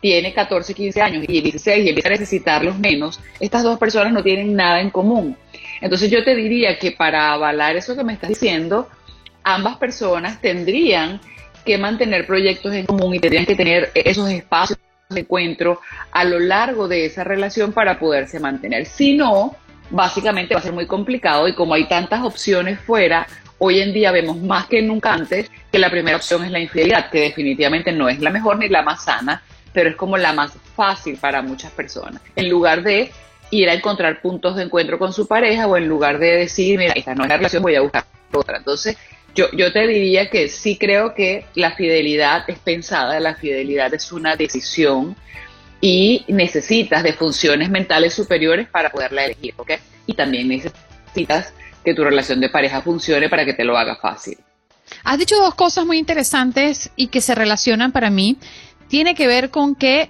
tiene 0.02 0.34
14, 0.34 0.74
15 0.74 1.02
años 1.02 1.26
y 1.28 1.41
16 1.41 1.86
y 1.86 1.89
empieza 1.89 2.10
a 2.10 2.12
necesitarlos 2.12 2.80
menos, 2.80 3.19
estas 3.39 3.63
dos 3.63 3.78
personas 3.78 4.12
no 4.12 4.24
tienen 4.24 4.56
nada 4.56 4.82
en 4.82 4.89
común. 4.89 5.38
Entonces 5.82 6.10
yo 6.10 6.24
te 6.24 6.36
diría 6.36 6.80
que 6.80 6.91
para 6.91 7.34
avalar 7.34 7.76
eso 7.76 7.95
que 7.95 8.04
me 8.04 8.13
estás 8.13 8.30
diciendo, 8.30 8.88
ambas 9.54 9.78
personas 9.78 10.42
tendrían 10.42 11.20
que 11.66 11.78
mantener 11.78 12.26
proyectos 12.26 12.74
en 12.74 12.86
común 12.86 13.16
y 13.16 13.20
tendrían 13.20 13.46
que 13.46 13.56
tener 13.56 13.92
esos 13.94 14.30
espacios 14.30 14.80
de 15.10 15.22
encuentro 15.22 15.82
a 16.12 16.24
lo 16.24 16.40
largo 16.40 16.88
de 16.88 17.06
esa 17.06 17.24
relación 17.24 17.74
para 17.74 18.00
poderse 18.00 18.40
mantener. 18.40 18.86
Si 18.86 19.16
no, 19.16 19.56
básicamente 19.90 20.54
va 20.54 20.60
a 20.60 20.64
ser 20.64 20.74
muy 20.74 20.86
complicado 20.86 21.48
y 21.48 21.54
como 21.54 21.74
hay 21.74 21.86
tantas 21.86 22.24
opciones 22.24 22.80
fuera, 22.80 23.28
hoy 23.58 23.82
en 23.82 23.94
día 23.94 24.12
vemos 24.12 24.38
más 24.38 24.68
que 24.68 24.82
nunca 24.82 25.14
antes 25.14 25.50
que 25.72 25.80
la 25.80 25.90
primera 25.90 26.18
opción 26.18 26.44
es 26.46 26.52
la 26.52 26.60
infidelidad, 26.60 27.10
que 27.10 27.22
definitivamente 27.22 27.92
no 27.92 28.08
es 28.08 28.20
la 28.20 28.30
mejor 28.30 28.58
ni 28.60 28.70
la 28.70 28.84
más 28.84 29.04
sana, 29.04 29.42
pero 29.74 29.90
es 29.90 29.96
como 29.96 30.18
la 30.18 30.34
más 30.34 30.54
fácil 30.76 31.18
para 31.18 31.42
muchas 31.42 31.72
personas. 31.72 32.22
En 32.36 32.50
lugar 32.50 32.84
de 32.84 33.12
ir 33.52 33.70
a 33.70 33.74
encontrar 33.74 34.22
puntos 34.22 34.56
de 34.56 34.64
encuentro 34.64 35.00
con 35.00 35.12
su 35.12 35.28
pareja 35.28 35.68
o 35.68 35.76
en 35.76 35.88
lugar 35.88 36.20
de 36.20 36.38
decir, 36.38 36.78
mira, 36.78 36.94
esta 36.94 37.16
no 37.16 37.24
es 37.24 37.30
la 37.30 37.38
relación, 37.38 37.64
voy 37.64 37.76
a 37.76 37.82
buscar 37.82 38.06
otra. 38.32 38.58
Entonces, 38.58 38.98
yo, 39.36 39.52
yo 39.52 39.72
te 39.72 39.88
diría 39.88 40.30
que 40.30 40.48
sí 40.48 40.78
creo 40.78 41.13
que 41.13 41.46
la 41.56 41.72
fidelidad 41.72 42.44
es 42.48 42.60
pensada, 42.60 43.20
la 43.20 43.36
fidelidad 43.36 43.94
es 43.94 44.12
una 44.12 44.36
decisión 44.36 45.15
y 45.82 46.26
necesitas 46.28 47.04
de 47.04 47.13
funciones 47.13 47.70
mentales 47.70 48.13
superiores 48.13 48.68
para 48.68 48.89
poderla 48.89 49.26
elegir, 49.26 49.54
¿ok? 49.58 49.72
Y 50.06 50.13
también 50.13 50.48
necesitas 50.48 51.54
que 51.84 51.94
tu 51.94 52.04
relación 52.04 52.42
de 52.42 52.50
pareja 52.50 52.82
funcione 52.82 53.30
para 53.30 53.46
que 53.46 53.54
te 53.54 53.63
lo 53.63 53.78
haga 53.78 53.96
fácil. 53.96 54.38
Has 55.04 55.18
dicho 55.18 55.36
dos 55.38 55.56
cosas 55.56 55.86
muy 55.86 55.98
interesantes 55.98 56.92
y 56.96 57.08
que 57.08 57.22
se 57.22 57.36
relacionan 57.36 57.92
para 57.92 58.10
mí. 58.10 58.38
Tiene 58.88 59.15
que 59.15 59.28
ver 59.28 59.50
con 59.50 59.76
que 59.76 60.10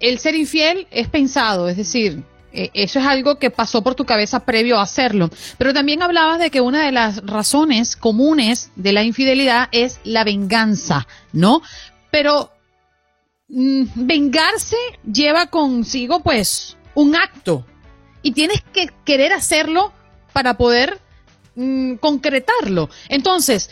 el 0.00 0.18
ser 0.18 0.34
infiel 0.34 0.86
es 0.90 1.08
pensado, 1.08 1.68
es 1.68 1.76
decir, 1.76 2.22
e, 2.56 2.70
eso 2.72 2.98
es 2.98 3.06
algo 3.06 3.38
que 3.38 3.50
pasó 3.50 3.82
por 3.82 3.94
tu 3.94 4.06
cabeza 4.06 4.40
previo 4.40 4.78
a 4.78 4.82
hacerlo. 4.82 5.28
Pero 5.58 5.74
también 5.74 6.02
hablabas 6.02 6.38
de 6.38 6.50
que 6.50 6.62
una 6.62 6.84
de 6.84 6.90
las 6.90 7.24
razones 7.24 7.96
comunes 7.96 8.70
de 8.76 8.92
la 8.92 9.04
infidelidad 9.04 9.68
es 9.72 10.00
la 10.04 10.24
venganza, 10.24 11.06
¿no? 11.32 11.60
Pero 12.10 12.50
mm, 13.48 13.84
vengarse 13.94 14.78
lleva 15.04 15.46
consigo 15.46 16.20
pues 16.20 16.76
un 16.94 17.14
acto 17.14 17.66
y 18.22 18.32
tienes 18.32 18.62
que 18.72 18.90
querer 19.04 19.34
hacerlo 19.34 19.92
para 20.32 20.56
poder 20.56 20.98
mm, 21.56 21.96
concretarlo. 21.96 22.88
Entonces, 23.10 23.70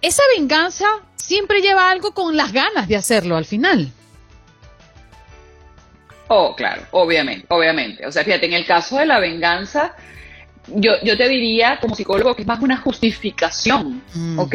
esa 0.00 0.22
venganza 0.36 0.86
siempre 1.16 1.60
lleva 1.60 1.90
algo 1.90 2.12
con 2.12 2.36
las 2.36 2.52
ganas 2.52 2.86
de 2.86 2.96
hacerlo 2.96 3.36
al 3.36 3.46
final. 3.46 3.92
Oh, 6.34 6.56
claro, 6.56 6.80
obviamente, 6.92 7.44
obviamente. 7.50 8.06
O 8.06 8.10
sea, 8.10 8.24
fíjate, 8.24 8.46
en 8.46 8.54
el 8.54 8.64
caso 8.64 8.96
de 8.96 9.04
la 9.04 9.20
venganza, 9.20 9.94
yo, 10.66 10.92
yo 11.02 11.14
te 11.18 11.28
diría 11.28 11.78
como 11.78 11.94
psicólogo 11.94 12.34
que 12.34 12.40
es 12.40 12.48
más 12.48 12.60
una 12.60 12.78
justificación, 12.78 14.02
¿ok? 14.38 14.54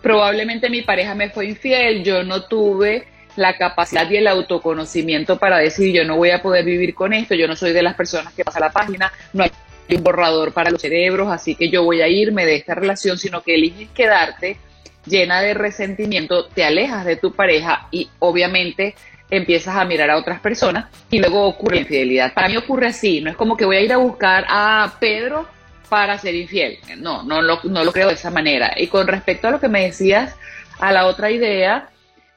Probablemente 0.00 0.70
mi 0.70 0.80
pareja 0.80 1.14
me 1.14 1.28
fue 1.28 1.48
infiel, 1.48 2.02
yo 2.02 2.24
no 2.24 2.44
tuve 2.44 3.08
la 3.36 3.58
capacidad 3.58 4.08
y 4.10 4.16
el 4.16 4.26
autoconocimiento 4.26 5.38
para 5.38 5.58
decir 5.58 5.94
yo 5.94 6.02
no 6.04 6.16
voy 6.16 6.30
a 6.30 6.40
poder 6.40 6.64
vivir 6.64 6.94
con 6.94 7.12
esto, 7.12 7.34
yo 7.34 7.46
no 7.46 7.56
soy 7.56 7.72
de 7.72 7.82
las 7.82 7.94
personas 7.94 8.32
que 8.32 8.42
pasa 8.42 8.58
la 8.58 8.72
página, 8.72 9.12
no 9.34 9.44
hay 9.44 9.50
un 9.94 10.02
borrador 10.02 10.54
para 10.54 10.70
los 10.70 10.80
cerebros, 10.80 11.30
así 11.30 11.56
que 11.56 11.68
yo 11.68 11.84
voy 11.84 12.00
a 12.00 12.08
irme 12.08 12.46
de 12.46 12.56
esta 12.56 12.74
relación, 12.74 13.18
sino 13.18 13.42
que 13.42 13.56
eliges 13.56 13.90
quedarte 13.90 14.56
llena 15.04 15.42
de 15.42 15.52
resentimiento, 15.52 16.46
te 16.46 16.64
alejas 16.64 17.04
de 17.04 17.16
tu 17.16 17.32
pareja 17.32 17.88
y 17.90 18.08
obviamente 18.18 18.94
empiezas 19.32 19.74
a 19.76 19.84
mirar 19.86 20.10
a 20.10 20.18
otras 20.18 20.40
personas 20.40 20.90
y 21.10 21.18
luego 21.18 21.46
ocurre 21.46 21.76
la 21.76 21.80
infidelidad. 21.80 22.34
Para 22.34 22.50
mí 22.50 22.56
ocurre 22.58 22.88
así, 22.88 23.22
no 23.22 23.30
es 23.30 23.36
como 23.36 23.56
que 23.56 23.64
voy 23.64 23.76
a 23.76 23.80
ir 23.80 23.92
a 23.92 23.96
buscar 23.96 24.44
a 24.46 24.94
Pedro 25.00 25.48
para 25.88 26.18
ser 26.18 26.34
infiel. 26.34 26.78
No, 26.98 27.22
no 27.22 27.40
lo, 27.40 27.60
no 27.64 27.82
lo 27.82 27.92
creo 27.92 28.08
de 28.08 28.14
esa 28.14 28.30
manera. 28.30 28.74
Y 28.76 28.88
con 28.88 29.06
respecto 29.06 29.48
a 29.48 29.50
lo 29.50 29.58
que 29.58 29.68
me 29.68 29.84
decías, 29.84 30.36
a 30.78 30.92
la 30.92 31.06
otra 31.06 31.30
idea, 31.30 31.88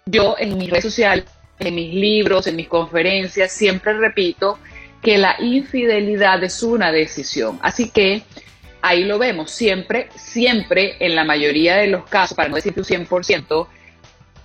yo 0.06 0.38
en 0.40 0.58
mis 0.58 0.70
redes 0.70 0.86
sociales, 0.86 1.26
en 1.60 1.76
mis 1.76 1.94
libros, 1.94 2.48
en 2.48 2.56
mis 2.56 2.70
conferencias, 2.70 3.52
siempre 3.52 3.92
repito 3.94 4.58
que 5.02 5.18
la 5.18 5.36
infidelidad 5.40 6.42
es 6.46 6.64
una 6.64 6.94
decisión. 6.94 7.60
Así 7.62 7.90
que 7.90 8.24
ahí 8.82 9.04
lo 9.04 9.20
vemos, 9.20 9.52
siempre, 9.52 10.08
siempre, 10.16 10.96
en 11.00 11.14
la 11.14 11.26
mayoría 11.26 11.76
de 11.76 11.88
los 11.88 12.06
casos, 12.06 12.38
para 12.38 12.48
no 12.48 12.56
decir 12.56 12.74
un 12.78 12.86
100%, 12.86 13.68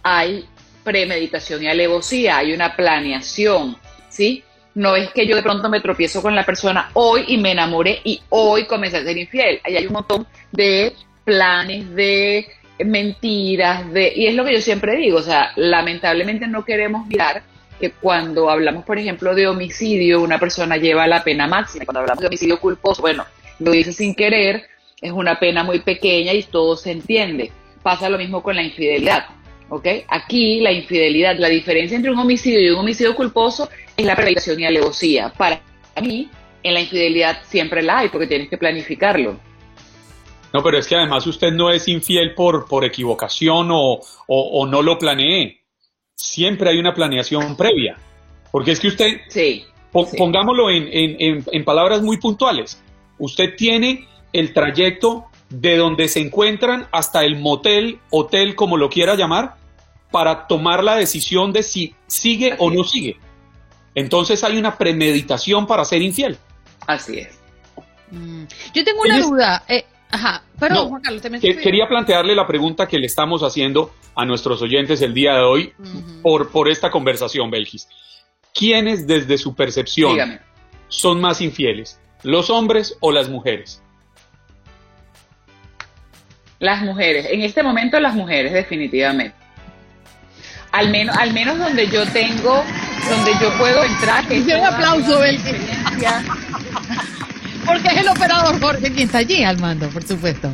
hay 0.02 0.48
premeditación 0.82 1.62
y 1.62 1.68
alevosía, 1.68 2.38
hay 2.38 2.52
una 2.52 2.76
planeación, 2.76 3.76
¿sí? 4.08 4.42
No 4.74 4.96
es 4.96 5.10
que 5.10 5.26
yo 5.26 5.36
de 5.36 5.42
pronto 5.42 5.68
me 5.68 5.80
tropiezo 5.80 6.22
con 6.22 6.34
la 6.34 6.44
persona 6.44 6.90
hoy 6.94 7.24
y 7.28 7.38
me 7.38 7.52
enamoré 7.52 8.00
y 8.04 8.20
hoy 8.28 8.66
comencé 8.66 8.98
a 8.98 9.04
ser 9.04 9.16
infiel. 9.16 9.60
Ahí 9.64 9.76
hay 9.76 9.86
un 9.86 9.94
montón 9.94 10.26
de 10.52 10.94
planes, 11.24 11.92
de 11.94 12.46
mentiras, 12.84 13.92
de... 13.92 14.12
Y 14.14 14.26
es 14.26 14.34
lo 14.34 14.44
que 14.44 14.54
yo 14.54 14.60
siempre 14.60 14.96
digo, 14.96 15.18
o 15.18 15.22
sea, 15.22 15.52
lamentablemente 15.56 16.46
no 16.46 16.64
queremos 16.64 17.06
mirar 17.06 17.42
que 17.80 17.90
cuando 17.90 18.50
hablamos, 18.50 18.84
por 18.84 18.98
ejemplo, 18.98 19.34
de 19.34 19.48
homicidio, 19.48 20.20
una 20.20 20.38
persona 20.38 20.76
lleva 20.76 21.06
la 21.06 21.24
pena 21.24 21.46
máxima. 21.46 21.84
Cuando 21.84 22.00
hablamos 22.00 22.20
de 22.20 22.28
homicidio 22.28 22.60
culposo, 22.60 23.02
bueno, 23.02 23.24
lo 23.58 23.72
dice 23.72 23.92
sin 23.92 24.14
querer, 24.14 24.68
es 25.00 25.12
una 25.12 25.38
pena 25.38 25.64
muy 25.64 25.80
pequeña 25.80 26.32
y 26.32 26.42
todo 26.42 26.76
se 26.76 26.92
entiende. 26.92 27.50
Pasa 27.82 28.10
lo 28.10 28.18
mismo 28.18 28.42
con 28.42 28.54
la 28.54 28.62
infidelidad. 28.62 29.26
¿Ok? 29.70 29.86
Aquí 30.08 30.60
la 30.60 30.72
infidelidad, 30.72 31.36
la 31.38 31.48
diferencia 31.48 31.96
entre 31.96 32.10
un 32.10 32.18
homicidio 32.18 32.60
y 32.60 32.70
un 32.70 32.80
homicidio 32.80 33.14
culposo 33.14 33.70
es 33.96 34.04
la 34.04 34.14
premeditación 34.14 34.60
y 34.60 34.66
alevosía. 34.66 35.32
Para 35.36 35.62
mí, 36.02 36.28
en 36.62 36.74
la 36.74 36.80
infidelidad 36.80 37.38
siempre 37.48 37.82
la 37.82 38.00
hay 38.00 38.08
porque 38.10 38.26
tienes 38.26 38.50
que 38.50 38.58
planificarlo. 38.58 39.38
No, 40.52 40.62
pero 40.62 40.78
es 40.78 40.86
que 40.86 40.96
además 40.96 41.26
usted 41.26 41.52
no 41.52 41.70
es 41.70 41.86
infiel 41.88 42.34
por, 42.34 42.66
por 42.66 42.84
equivocación 42.84 43.68
o, 43.70 44.00
o, 44.26 44.66
no 44.66 44.82
lo 44.82 44.98
planeé 44.98 45.60
siempre 46.20 46.70
hay 46.70 46.78
una 46.78 46.94
planeación 46.94 47.56
previa. 47.56 47.96
Porque 48.52 48.72
es 48.72 48.80
que 48.80 48.88
usted, 48.88 49.20
sí, 49.28 49.64
pongámoslo 49.92 50.70
en, 50.70 50.88
en, 50.92 51.44
en, 51.50 51.64
palabras 51.64 52.02
muy 52.02 52.18
puntuales, 52.18 52.82
usted 53.18 53.54
tiene 53.56 54.08
el 54.32 54.52
trayecto 54.52 55.26
de 55.48 55.76
donde 55.76 56.08
se 56.08 56.20
encuentran 56.20 56.88
hasta 56.92 57.24
el 57.24 57.38
motel, 57.38 58.00
hotel, 58.10 58.54
como 58.54 58.76
lo 58.76 58.90
quiera 58.90 59.14
llamar, 59.14 59.56
para 60.10 60.46
tomar 60.46 60.82
la 60.82 60.96
decisión 60.96 61.52
de 61.52 61.62
si 61.62 61.94
sigue 62.06 62.54
o 62.58 62.70
no 62.70 62.84
sigue. 62.84 63.18
Entonces 63.94 64.42
hay 64.44 64.56
una 64.56 64.76
premeditación 64.76 65.66
para 65.66 65.84
ser 65.84 66.02
infiel. 66.02 66.38
Así 66.86 67.18
es. 67.18 67.38
Mm. 68.10 68.44
Yo 68.74 68.84
tengo 68.84 69.02
una 69.02 69.20
duda. 69.20 69.64
Eh, 69.68 69.84
Ajá, 70.12 70.42
perdón, 70.58 70.88
Juan 70.88 71.02
Carlos, 71.02 71.22
Quería 71.40 71.86
plantearle 71.86 72.34
la 72.34 72.46
pregunta 72.46 72.88
que 72.88 72.98
le 72.98 73.06
estamos 73.06 73.42
haciendo 73.42 73.92
a 74.16 74.24
nuestros 74.24 74.60
oyentes 74.60 75.00
el 75.02 75.14
día 75.14 75.34
de 75.34 75.42
hoy 75.42 75.72
por, 76.22 76.50
por 76.50 76.68
esta 76.68 76.90
conversación, 76.90 77.50
Belgis. 77.50 77.88
¿Quiénes 78.52 79.06
desde 79.06 79.38
su 79.38 79.54
percepción 79.54 80.40
son 80.88 81.20
más 81.20 81.40
infieles, 81.40 82.00
los 82.24 82.50
hombres 82.50 82.96
o 83.00 83.12
las 83.12 83.28
mujeres? 83.28 83.82
Las 86.58 86.82
mujeres, 86.82 87.26
en 87.30 87.42
este 87.42 87.62
momento 87.62 88.00
las 88.00 88.14
mujeres 88.14 88.52
definitivamente. 88.52 89.39
Al 90.72 90.90
menos, 90.90 91.16
al 91.16 91.32
menos 91.32 91.58
donde 91.58 91.88
yo 91.88 92.06
tengo, 92.06 92.62
donde 93.08 93.32
yo 93.40 93.56
puedo 93.58 93.82
entrar. 93.84 94.24
un 94.30 94.64
aplauso. 94.64 95.20
Porque 97.66 97.88
es 97.88 97.96
el 97.98 98.08
operador 98.08 98.60
Jorge 98.60 98.92
quien 98.92 99.06
está 99.06 99.18
allí 99.18 99.44
al 99.44 99.58
mando, 99.58 99.88
por 99.90 100.02
supuesto. 100.02 100.50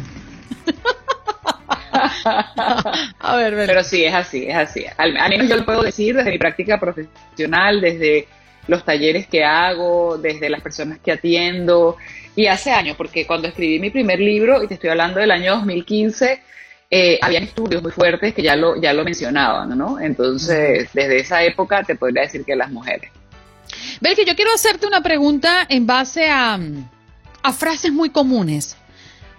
a 3.19 3.37
ver, 3.37 3.55
Pero 3.67 3.83
sí, 3.85 4.05
es 4.05 4.15
así, 4.15 4.47
es 4.47 4.57
así. 4.57 4.85
Al, 4.97 5.13
menos 5.31 5.49
yo 5.49 5.57
lo 5.57 5.65
puedo 5.65 5.83
decir 5.83 6.17
desde 6.17 6.31
mi 6.31 6.39
práctica 6.39 6.79
profesional, 6.79 7.81
desde 7.81 8.29
los 8.69 8.85
talleres 8.85 9.27
que 9.27 9.45
hago, 9.45 10.19
desde 10.19 10.51
las 10.51 10.61
personas 10.61 10.99
que 10.99 11.13
atiendo. 11.13 11.97
Y 12.35 12.49
hace 12.49 12.71
años, 12.71 12.97
porque 12.97 13.27
cuando 13.27 13.49
escribí 13.49 13.79
mi 13.79 13.91
primer 13.91 14.21
libro, 14.21 14.63
y 14.63 14.67
te 14.67 14.75
estoy 14.75 14.91
hablando 14.91 15.21
del 15.21 15.31
año 15.31 15.57
2015, 15.57 16.43
eh, 16.91 17.19
habían 17.21 17.43
estudios 17.45 17.83
muy 17.83 17.91
fuertes 17.91 18.35
que 18.35 18.43
ya 18.43 18.57
lo, 18.57 18.81
ya 18.81 18.93
lo 18.93 19.05
mencionaban, 19.05 19.77
¿no? 19.77 19.99
Entonces, 20.01 20.89
desde 20.93 21.19
esa 21.19 21.43
época 21.43 21.83
te 21.83 21.97
podría 21.97 22.23
decir 22.23 22.45
que 22.45 22.55
las 22.55 22.71
mujeres. 22.71 23.11
Belki, 24.01 24.25
yo 24.25 24.37
quiero 24.37 24.53
hacerte 24.55 24.87
una 24.87 25.03
pregunta 25.03 25.67
en 25.69 25.87
base 25.87 26.31
a, 26.31 26.59
a 27.43 27.53
frases 27.53 27.93
muy 27.93 28.11
comunes. 28.11 28.77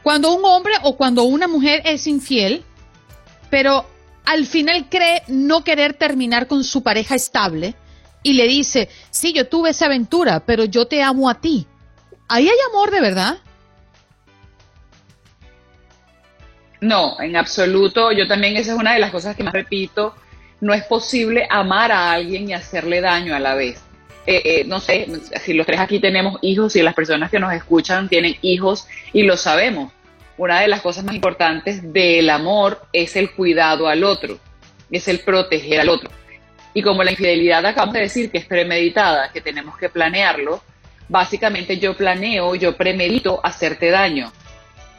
Cuando 0.04 0.34
un 0.34 0.43
hombre 0.45 0.74
o 0.84 0.98
cuando 0.98 1.24
una 1.24 1.48
mujer 1.48 1.82
es 1.86 2.08
infiel, 2.08 2.64
pero 3.50 3.86
al 4.26 4.45
final 4.45 4.88
cree 4.89 5.24
no 5.28 5.64
querer 5.64 5.93
terminar 5.93 6.48
con 6.48 6.64
su 6.64 6.84
pareja 6.84 7.16
estable 7.16 7.76
y 8.24 8.34
le 8.34 8.48
dice, 8.48 8.89
sí, 9.10 9.32
yo 9.32 9.48
tuve 9.48 9.70
esa 9.70 9.86
aventura, 9.86 10.41
pero 10.41 10.66
yo 10.66 10.88
te 10.88 11.02
amo 11.02 11.30
a 11.30 11.39
ti. 11.39 11.66
¿Ahí 12.28 12.50
hay 12.50 12.58
amor 12.70 12.91
de 12.91 13.00
verdad? 13.00 13.38
No, 16.82 17.19
en 17.19 17.36
absoluto. 17.36 18.11
Yo 18.11 18.28
también 18.28 18.57
esa 18.57 18.73
es 18.73 18.78
una 18.78 18.93
de 18.93 18.99
las 18.99 19.11
cosas 19.11 19.36
que 19.36 19.43
más 19.43 19.53
repito. 19.53 20.15
No 20.61 20.73
es 20.73 20.84
posible 20.84 21.47
amar 21.49 21.91
a 21.91 22.11
alguien 22.11 22.49
y 22.49 22.53
hacerle 22.53 23.01
daño 23.01 23.36
a 23.36 23.39
la 23.39 23.55
vez. 23.55 23.82
Eh, 24.25 24.41
eh, 24.43 24.63
no 24.65 24.82
sé, 24.82 25.07
si 25.41 25.53
los 25.53 25.65
tres 25.65 25.80
aquí 25.80 25.99
tenemos 25.99 26.38
hijos 26.41 26.75
y 26.75 26.82
las 26.82 26.93
personas 26.93 27.32
que 27.32 27.39
nos 27.39 27.53
escuchan 27.53 28.09
tienen 28.09 28.36
hijos 28.41 28.88
y 29.13 29.23
lo 29.23 29.38
sabemos. 29.38 29.93
Una 30.38 30.59
de 30.59 30.67
las 30.67 30.82
cosas 30.82 31.05
más 31.05 31.15
importantes 31.15 31.93
del 31.93 32.30
amor 32.30 32.82
es 32.91 33.15
el 33.15 33.32
cuidado 33.32 33.88
al 33.88 34.03
otro, 34.03 34.38
es 34.91 35.07
el 35.07 35.19
proteger 35.21 35.80
al 35.80 35.89
otro. 35.89 36.11
Y 36.73 36.82
como 36.82 37.03
la 37.03 37.11
infidelidad 37.11 37.65
acabamos 37.65 37.93
de 37.93 38.01
decir 38.01 38.30
que 38.30 38.38
es 38.38 38.45
premeditada, 38.45 39.32
que 39.32 39.41
tenemos 39.41 39.78
que 39.78 39.89
planearlo, 39.89 40.61
básicamente 41.07 41.80
yo 41.80 41.95
planeo, 41.95 42.53
yo 42.53 42.75
premedito 42.75 43.39
hacerte 43.43 43.89
daño 43.89 44.32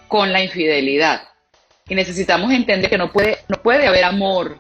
con 0.09 0.33
la 0.33 0.43
infidelidad. 0.43 1.29
Y 1.89 1.95
necesitamos 1.95 2.53
entender 2.53 2.91
que 2.91 2.99
no 2.99 3.11
puede, 3.11 3.39
no 3.49 3.57
puede 3.63 3.87
haber 3.87 4.05
amor 4.05 4.59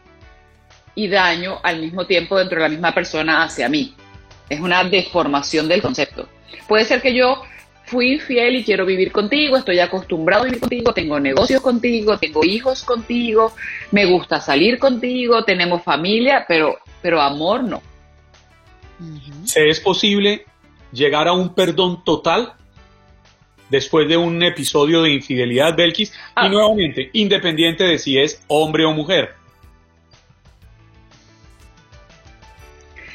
y 0.94 1.08
daño 1.08 1.58
al 1.62 1.80
mismo 1.80 2.06
tiempo 2.06 2.38
dentro 2.38 2.56
de 2.56 2.62
la 2.62 2.68
misma 2.68 2.94
persona 2.94 3.44
hacia 3.44 3.68
mí. 3.68 3.94
Es 4.48 4.60
una 4.60 4.82
deformación 4.84 5.68
del 5.68 5.82
concepto. 5.82 6.28
Puede 6.66 6.84
ser 6.84 7.02
que 7.02 7.14
yo 7.14 7.42
fui 7.84 8.14
infiel 8.14 8.56
y 8.56 8.64
quiero 8.64 8.84
vivir 8.84 9.12
contigo, 9.12 9.56
estoy 9.56 9.78
acostumbrado 9.78 10.42
a 10.42 10.44
vivir 10.46 10.60
contigo, 10.60 10.92
tengo 10.92 11.18
negocios 11.18 11.62
contigo, 11.62 12.18
tengo 12.18 12.44
hijos 12.44 12.84
contigo, 12.84 13.52
me 13.92 14.04
gusta 14.04 14.40
salir 14.40 14.78
contigo, 14.78 15.44
tenemos 15.44 15.82
familia, 15.82 16.44
pero, 16.46 16.78
pero 17.00 17.20
amor 17.20 17.64
no. 17.64 17.82
¿Se 19.44 19.68
es 19.68 19.80
posible 19.80 20.44
llegar 20.92 21.28
a 21.28 21.32
un 21.32 21.54
perdón 21.54 22.04
total 22.04 22.54
después 23.70 24.08
de 24.08 24.16
un 24.16 24.42
episodio 24.42 25.02
de 25.02 25.10
infidelidad, 25.12 25.76
Belkis? 25.76 26.10
Y 26.10 26.14
Ah. 26.34 26.48
nuevamente, 26.48 27.10
independiente 27.12 27.84
de 27.84 27.98
si 27.98 28.18
es 28.18 28.42
hombre 28.48 28.84
o 28.84 28.92
mujer. 28.92 29.34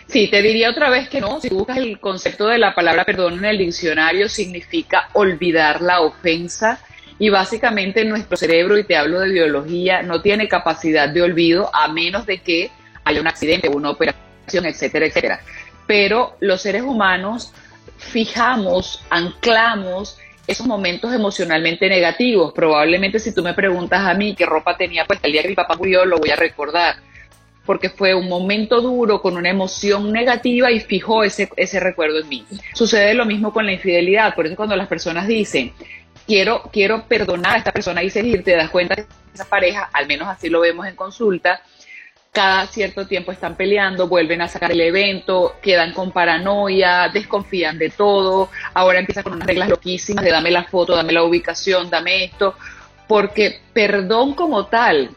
Sí, 0.08 0.28
te 0.30 0.42
diría 0.44 0.70
otra 0.70 0.90
vez 0.90 1.10
que 1.10 1.20
no. 1.22 1.42
Si 1.42 1.50
buscas 1.50 1.78
el 1.78 2.00
concepto 2.00 2.46
de 2.48 2.60
la 2.60 2.76
palabra 2.76 3.04
perdón 3.04 3.40
en 3.40 3.46
el 3.46 3.58
diccionario, 3.58 4.30
significa 4.30 5.10
olvidar 5.14 5.82
la 5.82 6.02
ofensa. 6.02 6.80
Y 7.18 7.30
básicamente 7.30 8.06
nuestro 8.06 8.38
cerebro, 8.38 8.78
y 8.78 8.84
te 8.84 8.96
hablo 8.96 9.20
de 9.20 9.30
biología, 9.32 10.04
no 10.04 10.22
tiene 10.22 10.48
capacidad 10.48 11.10
de 11.10 11.22
olvido 11.22 11.74
a 11.74 11.88
menos 11.88 12.26
de 12.26 12.40
que 12.40 12.70
haya 13.04 13.22
un 13.22 13.28
accidente, 13.28 13.70
una 13.70 13.90
operación, 13.92 14.66
etcétera, 14.66 15.08
etcétera. 15.08 15.42
Pero 15.88 16.36
los 16.42 16.62
seres 16.62 16.84
humanos 16.84 17.54
fijamos, 17.98 19.04
anclamos 19.10 20.20
esos 20.48 20.68
momentos 20.68 21.14
emocionalmente 21.14 21.90
negativos. 21.90 22.54
Probablemente 22.54 23.20
si 23.20 23.34
tú 23.34 23.44
me 23.44 23.54
preguntas 23.54 24.02
a 24.02 24.14
mí 24.14 24.36
qué 24.36 24.46
ropa 24.46 24.76
tenía 24.78 25.06
puesta 25.06 25.28
el 25.28 25.34
día 25.34 25.42
que 25.42 25.50
mi 25.50 25.56
papá 25.56 25.76
murió, 25.76 26.06
lo 26.06 26.18
voy 26.18 26.30
a 26.30 26.36
recordar 26.36 26.96
porque 27.66 27.90
fue 27.90 28.14
un 28.14 28.28
momento 28.28 28.82
duro 28.82 29.22
con 29.22 29.38
una 29.38 29.50
emoción 29.50 30.12
negativa 30.12 30.72
y 30.72 30.80
fijó 30.80 31.24
ese, 31.24 31.50
ese 31.56 31.80
recuerdo 31.80 32.20
en 32.20 32.28
mí. 32.28 32.46
Sucede 32.74 33.14
lo 33.14 33.26
mismo 33.26 33.54
con 33.54 33.66
la 33.66 33.72
infidelidad, 33.72 34.36
por 34.36 34.46
eso 34.46 34.56
cuando 34.56 34.76
las 34.76 34.88
personas 34.88 35.28
dicen, 35.28 35.72
quiero, 36.28 36.64
quiero 36.72 37.06
perdonar 37.08 37.56
a 37.56 37.58
esta 37.60 37.72
persona 37.72 38.04
y 38.04 38.10
seguir, 38.10 38.44
te 38.44 38.56
das 38.56 38.70
cuenta 38.70 38.96
que 38.96 39.06
esa 39.34 39.46
pareja, 39.46 39.90
al 39.94 40.08
menos 40.08 40.28
así 40.28 40.50
lo 40.50 40.60
vemos 40.60 40.86
en 40.88 40.96
consulta, 40.96 41.62
cada 42.34 42.66
cierto 42.66 43.06
tiempo 43.06 43.32
están 43.32 43.56
peleando, 43.56 44.08
vuelven 44.08 44.42
a 44.42 44.48
sacar 44.48 44.72
el 44.72 44.82
evento, 44.82 45.56
quedan 45.62 45.94
con 45.94 46.12
paranoia, 46.12 47.08
desconfían 47.14 47.78
de 47.78 47.92
todo, 47.92 48.50
ahora 48.74 49.00
empiezan 49.00 49.24
con 49.24 49.34
unas 49.34 49.48
reglas 49.48 49.70
loquísimas 49.70 50.26
de 50.26 50.32
dame 50.32 50.50
la 50.50 50.64
foto, 50.64 50.96
dame 50.96 51.14
la 51.14 51.24
ubicación, 51.24 51.92
dame 51.92 52.26
esto, 52.26 52.56
porque 53.08 53.62
perdón 53.72 54.34
como 54.34 54.66
tal, 54.66 55.12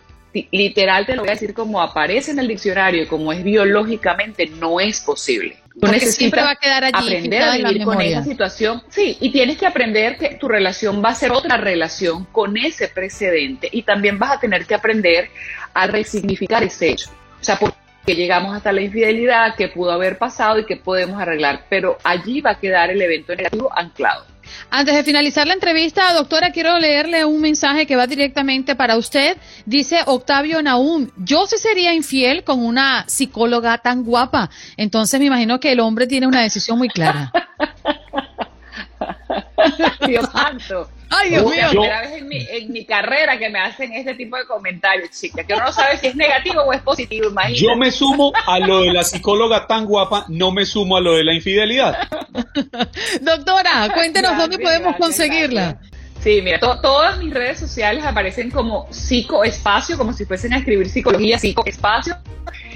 literal 0.52 1.06
te 1.06 1.16
lo 1.16 1.22
voy 1.22 1.30
a 1.30 1.32
decir 1.32 1.54
como 1.54 1.80
aparece 1.80 2.32
en 2.32 2.38
el 2.38 2.48
diccionario 2.48 3.08
como 3.08 3.32
es 3.32 3.42
biológicamente, 3.42 4.46
no 4.46 4.78
es 4.78 5.00
posible. 5.00 5.56
Porque 5.80 6.00
siempre 6.00 6.42
va 6.42 6.50
a 6.50 6.56
quedar 6.56 6.84
allí 6.84 6.94
aprender 6.94 7.42
a 7.42 7.56
vivir 7.56 7.84
con 7.84 8.00
esa 8.00 8.24
situación. 8.24 8.82
Sí, 8.88 9.16
y 9.20 9.30
tienes 9.30 9.58
que 9.58 9.66
aprender 9.66 10.16
que 10.16 10.36
tu 10.36 10.48
relación 10.48 11.02
va 11.04 11.10
a 11.10 11.14
ser 11.14 11.32
otra 11.32 11.56
relación 11.56 12.24
con 12.26 12.56
ese 12.56 12.88
precedente 12.88 13.68
y 13.70 13.82
también 13.82 14.18
vas 14.18 14.32
a 14.32 14.40
tener 14.40 14.64
que 14.64 14.74
aprender 14.74 15.28
a 15.74 15.86
resignificar 15.86 16.62
ese 16.62 16.90
hecho. 16.90 17.10
O 17.40 17.44
sea, 17.44 17.58
por 17.58 17.74
qué 18.06 18.14
llegamos 18.14 18.56
hasta 18.56 18.72
la 18.72 18.80
infidelidad, 18.80 19.54
qué 19.56 19.68
pudo 19.68 19.92
haber 19.92 20.16
pasado 20.16 20.58
y 20.58 20.64
qué 20.64 20.76
podemos 20.76 21.20
arreglar, 21.20 21.66
pero 21.68 21.98
allí 22.04 22.40
va 22.40 22.52
a 22.52 22.58
quedar 22.58 22.90
el 22.90 23.02
evento 23.02 23.34
negativo 23.34 23.70
anclado. 23.76 24.24
Antes 24.70 24.94
de 24.94 25.04
finalizar 25.04 25.46
la 25.46 25.54
entrevista, 25.54 26.12
doctora, 26.12 26.50
quiero 26.50 26.78
leerle 26.78 27.24
un 27.24 27.40
mensaje 27.40 27.86
que 27.86 27.96
va 27.96 28.06
directamente 28.06 28.74
para 28.74 28.96
usted. 28.96 29.36
Dice 29.64 30.00
Octavio 30.06 30.62
Naum, 30.62 31.08
yo 31.16 31.46
sí 31.46 31.56
sería 31.58 31.94
infiel 31.94 32.44
con 32.44 32.64
una 32.64 33.04
psicóloga 33.06 33.78
tan 33.78 34.04
guapa. 34.04 34.50
Entonces 34.76 35.20
me 35.20 35.26
imagino 35.26 35.60
que 35.60 35.72
el 35.72 35.80
hombre 35.80 36.06
tiene 36.06 36.26
una 36.26 36.42
decisión 36.42 36.78
muy 36.78 36.88
clara. 36.88 37.32
Dios 40.06 40.26
santo. 40.32 40.88
Ay, 41.08 41.30
Dios 41.30 41.44
Es 41.44 41.48
mío. 41.50 41.62
la 41.62 41.68
primera 41.70 42.00
vez 42.02 42.12
en 42.14 42.28
mi, 42.28 42.36
en 42.50 42.72
mi 42.72 42.84
carrera 42.84 43.38
que 43.38 43.48
me 43.48 43.60
hacen 43.60 43.92
este 43.92 44.14
tipo 44.14 44.36
de 44.36 44.44
comentarios, 44.46 45.10
chicas, 45.10 45.46
que 45.46 45.54
uno 45.54 45.64
no 45.66 45.72
sabe 45.72 45.96
si 45.98 46.08
es 46.08 46.16
negativo 46.16 46.62
o 46.62 46.72
es 46.72 46.82
positivo, 46.82 47.28
imagínate. 47.30 47.62
Yo 47.64 47.76
me 47.76 47.90
sumo 47.92 48.32
a 48.46 48.58
lo 48.58 48.80
de 48.82 48.92
la 48.92 49.04
psicóloga 49.04 49.66
tan 49.68 49.84
guapa, 49.86 50.24
no 50.28 50.50
me 50.50 50.66
sumo 50.66 50.96
a 50.96 51.00
lo 51.00 51.14
de 51.14 51.22
la 51.24 51.32
infidelidad. 51.32 51.96
Doctora, 53.20 53.88
cuéntenos 53.94 54.32
Gracias, 54.32 54.38
dónde 54.50 54.58
podemos 54.58 54.96
gracias, 54.96 55.00
conseguirla. 55.00 55.62
gracias. 55.72 55.92
Sí, 56.22 56.40
mira, 56.42 56.58
to- 56.58 56.80
todas 56.80 57.18
mis 57.18 57.32
redes 57.32 57.60
sociales 57.60 58.04
aparecen 58.04 58.50
como 58.50 58.88
psicoespacio, 58.90 59.96
como 59.96 60.12
si 60.12 60.24
fuesen 60.24 60.52
a 60.54 60.58
escribir 60.58 60.88
psicología, 60.88 61.38
psicoespacio. 61.38 62.16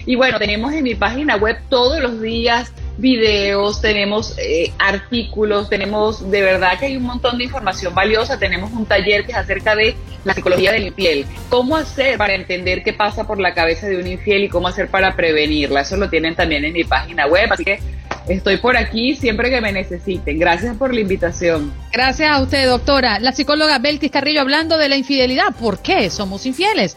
Y 0.07 0.15
bueno, 0.15 0.39
tenemos 0.39 0.73
en 0.73 0.85
mi 0.85 0.95
página 0.95 1.37
web 1.37 1.59
todos 1.69 2.01
los 2.01 2.21
días 2.21 2.73
videos, 3.01 3.81
tenemos 3.81 4.37
eh, 4.39 4.73
artículos, 4.79 5.69
tenemos 5.69 6.31
de 6.31 6.43
verdad 6.43 6.79
que 6.79 6.87
hay 6.87 6.97
un 6.97 7.05
montón 7.05 7.39
de 7.39 7.45
información 7.45 7.95
valiosa. 7.95 8.39
Tenemos 8.39 8.73
un 8.73 8.87
taller 8.87 9.25
que 9.25 9.33
es 9.33 9.39
acerca 9.39 9.75
de 9.75 9.97
la 10.25 10.35
psicología 10.35 10.73
del 10.73 10.87
infiel. 10.87 11.27
¿Cómo 11.49 11.77
hacer 11.77 12.19
para 12.19 12.35
entender 12.35 12.83
qué 12.83 12.93
pasa 12.93 13.27
por 13.27 13.41
la 13.41 13.55
cabeza 13.55 13.87
de 13.89 13.97
un 13.97 14.07
infiel 14.07 14.45
y 14.45 14.49
cómo 14.49 14.69
hacer 14.69 14.89
para 14.89 15.17
prevenirla? 15.17 15.81
Eso 15.81 15.97
lo 15.97 16.09
tienen 16.09 16.35
también 16.35 16.65
en 16.65 16.73
mi 16.73 16.85
página 16.85 17.27
web. 17.27 17.53
Así 17.53 17.65
que 17.65 17.81
estoy 18.29 18.59
por 18.59 18.77
aquí 18.77 19.17
siempre 19.17 19.51
que 19.51 19.61
me 19.61 19.73
necesiten. 19.73 20.39
Gracias 20.39 20.77
por 20.77 20.95
la 20.95 21.01
invitación. 21.01 21.73
Gracias 21.93 22.31
a 22.31 22.41
usted, 22.41 22.67
doctora. 22.67 23.19
La 23.19 23.33
psicóloga 23.33 23.79
Belkis 23.79 24.11
Carrillo 24.11 24.41
hablando 24.41 24.79
de 24.79 24.89
la 24.89 24.97
infidelidad. 24.97 25.55
¿Por 25.59 25.81
qué 25.81 26.11
somos 26.11 26.47
infieles? 26.47 26.97